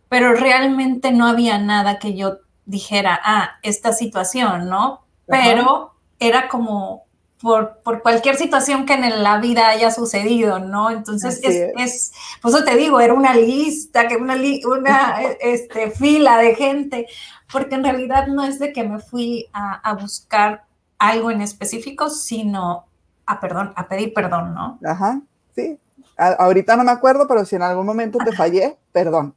[0.08, 5.06] pero realmente no había nada que yo dijera, ah, esta situación, ¿no?
[5.26, 7.06] Pero era como
[7.42, 10.90] por, por, cualquier situación que en la vida haya sucedido, ¿no?
[10.90, 16.38] Entonces, es, es, por eso te digo, era una lista, que una, una este, fila
[16.38, 17.08] de gente,
[17.52, 20.67] porque en realidad no es de que me fui a, a buscar
[20.98, 22.86] algo en específico, sino
[23.26, 24.80] a perdón, a pedir perdón, ¿no?
[24.84, 25.22] Ajá,
[25.56, 25.78] sí.
[26.18, 29.34] ahorita no me acuerdo, pero si en algún momento te fallé, perdón.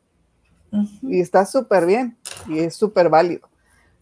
[1.02, 3.48] Y está súper bien y es súper válido.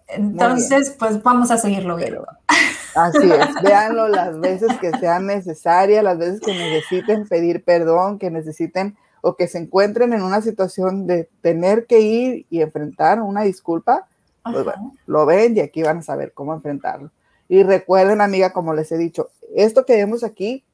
[0.08, 2.26] Entonces, pues vamos a seguirlo viendo.
[2.94, 8.30] Así es, véanlo las veces que sean necesarias, las veces que necesiten pedir perdón, que
[8.30, 13.42] necesiten o que se encuentren en una situación de tener que ir y enfrentar una
[13.42, 14.06] disculpa,
[14.42, 17.10] pues bueno, lo ven y aquí van a saber cómo enfrentarlo.
[17.48, 20.64] Y recuerden, amiga, como les he dicho, esto que vemos aquí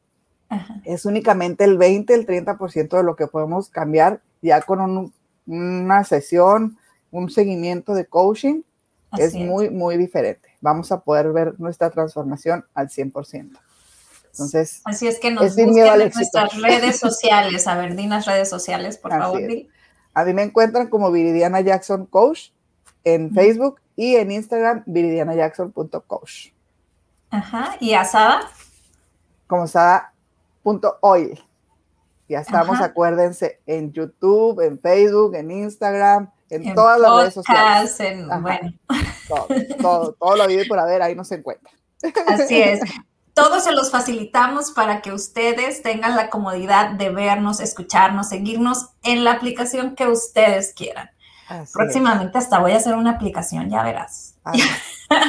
[0.84, 5.12] es únicamente el 20, el 30% de lo que podemos cambiar ya con
[5.46, 6.78] una sesión,
[7.10, 8.62] un seguimiento de coaching.
[9.18, 10.48] es, muy, muy diferente.
[10.60, 13.58] Vamos a poder ver nuestra transformación al 100%.
[14.32, 17.68] Entonces, así es que nos es busquen en nuestras redes sociales.
[17.68, 19.40] A ver, dinas redes sociales, por favor.
[20.12, 22.50] A mí me encuentran como Viridiana Jackson Coach
[23.04, 26.53] en Facebook y en Instagram viridianajackson.coach.
[27.34, 28.48] Ajá, ¿y asada?
[29.48, 31.42] Como asada.oil.
[32.28, 37.98] Ya estamos, acuérdense, en YouTube, en Facebook, en Instagram, en, todas las redes sociales.
[38.00, 38.72] En, bueno.
[39.28, 39.46] Todo,
[39.80, 41.72] todo, todo lo vive por haber, ahí nos encuentra.
[42.28, 42.80] Así es.
[43.34, 49.24] Todos se los facilitamos para que ustedes tengan la comodidad de vernos, escucharnos, seguirnos en
[49.24, 51.10] la aplicación que ustedes quieran.
[51.72, 54.36] Próximamente hasta voy a hacer una aplicación, ya verás.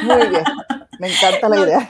[0.04, 0.44] muy bien,
[0.98, 1.88] me encanta la idea.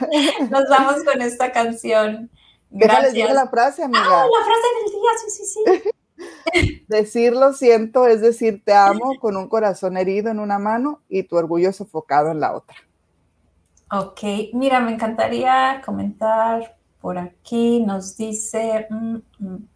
[0.49, 2.29] Nos vamos con esta canción.
[2.69, 3.33] Gracias.
[3.33, 4.01] La frase, amiga.
[4.03, 5.91] Ah, la frase del día, sí, sí, sí.
[6.87, 11.23] decir lo siento es decir te amo con un corazón herido en una mano y
[11.23, 12.75] tu orgullo sofocado en la otra.
[13.91, 14.21] Ok,
[14.53, 19.67] mira, me encantaría comentar por aquí, nos dice, mm, mm,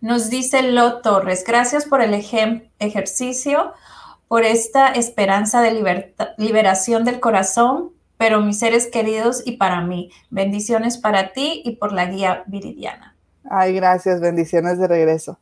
[0.00, 3.72] nos dice Lo Torres, gracias por el ejercicio,
[4.26, 10.10] por esta esperanza de liberación del corazón, pero mis seres queridos y para mí.
[10.28, 13.16] Bendiciones para ti y por la guía viridiana.
[13.48, 15.38] Ay, gracias, bendiciones de regreso.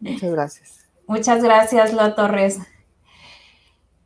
[0.00, 0.78] Muchas gracias.
[1.06, 2.58] Muchas gracias, Lo Torres.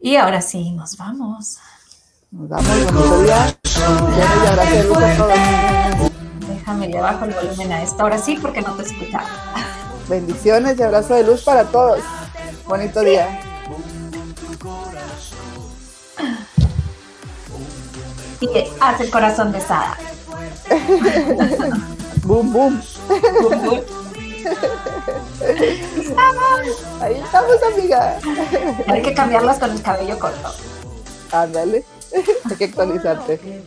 [0.01, 1.59] Y ahora sí, nos vamos.
[2.31, 3.59] Nos vamos, buenos días.
[6.49, 8.03] Déjame, le bajo el volumen a esta.
[8.03, 9.29] Ahora sí, porque no te escuchaba.
[10.09, 12.01] Bendiciones y abrazo de luz para todos.
[12.67, 13.50] Bonito día.
[18.41, 18.49] Y
[18.81, 19.97] hace el corazón de Sada.
[22.25, 22.83] boom, boom.
[27.01, 28.19] Ahí estamos, amiga.
[28.87, 30.55] Hay que cambiarlas con el cabello corto.
[31.33, 31.85] Ándale.
[32.49, 33.63] Hay que actualizarte.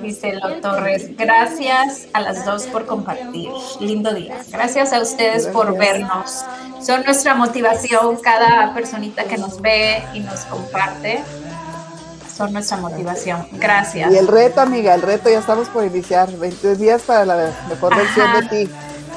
[0.00, 3.50] Dice Lo Torres, gracias a las dos por compartir.
[3.80, 4.38] Lindo día.
[4.50, 6.44] Gracias a ustedes por vernos.
[6.80, 11.22] Son nuestra motivación, cada personita que nos ve y nos comparte.
[12.34, 13.46] Son nuestra motivación.
[13.52, 14.10] Gracias.
[14.12, 16.30] Y el reto, amiga, el reto ya estamos por iniciar.
[16.30, 18.72] 22 días para la mejor versión de ti.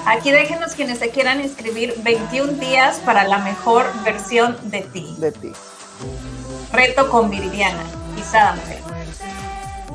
[0.06, 5.16] Aquí déjenos quienes se quieran inscribir 21 días para la mejor versión de ti.
[5.18, 5.54] De ti.
[6.74, 7.84] Reto con Viridiana
[8.18, 8.93] y Mujer.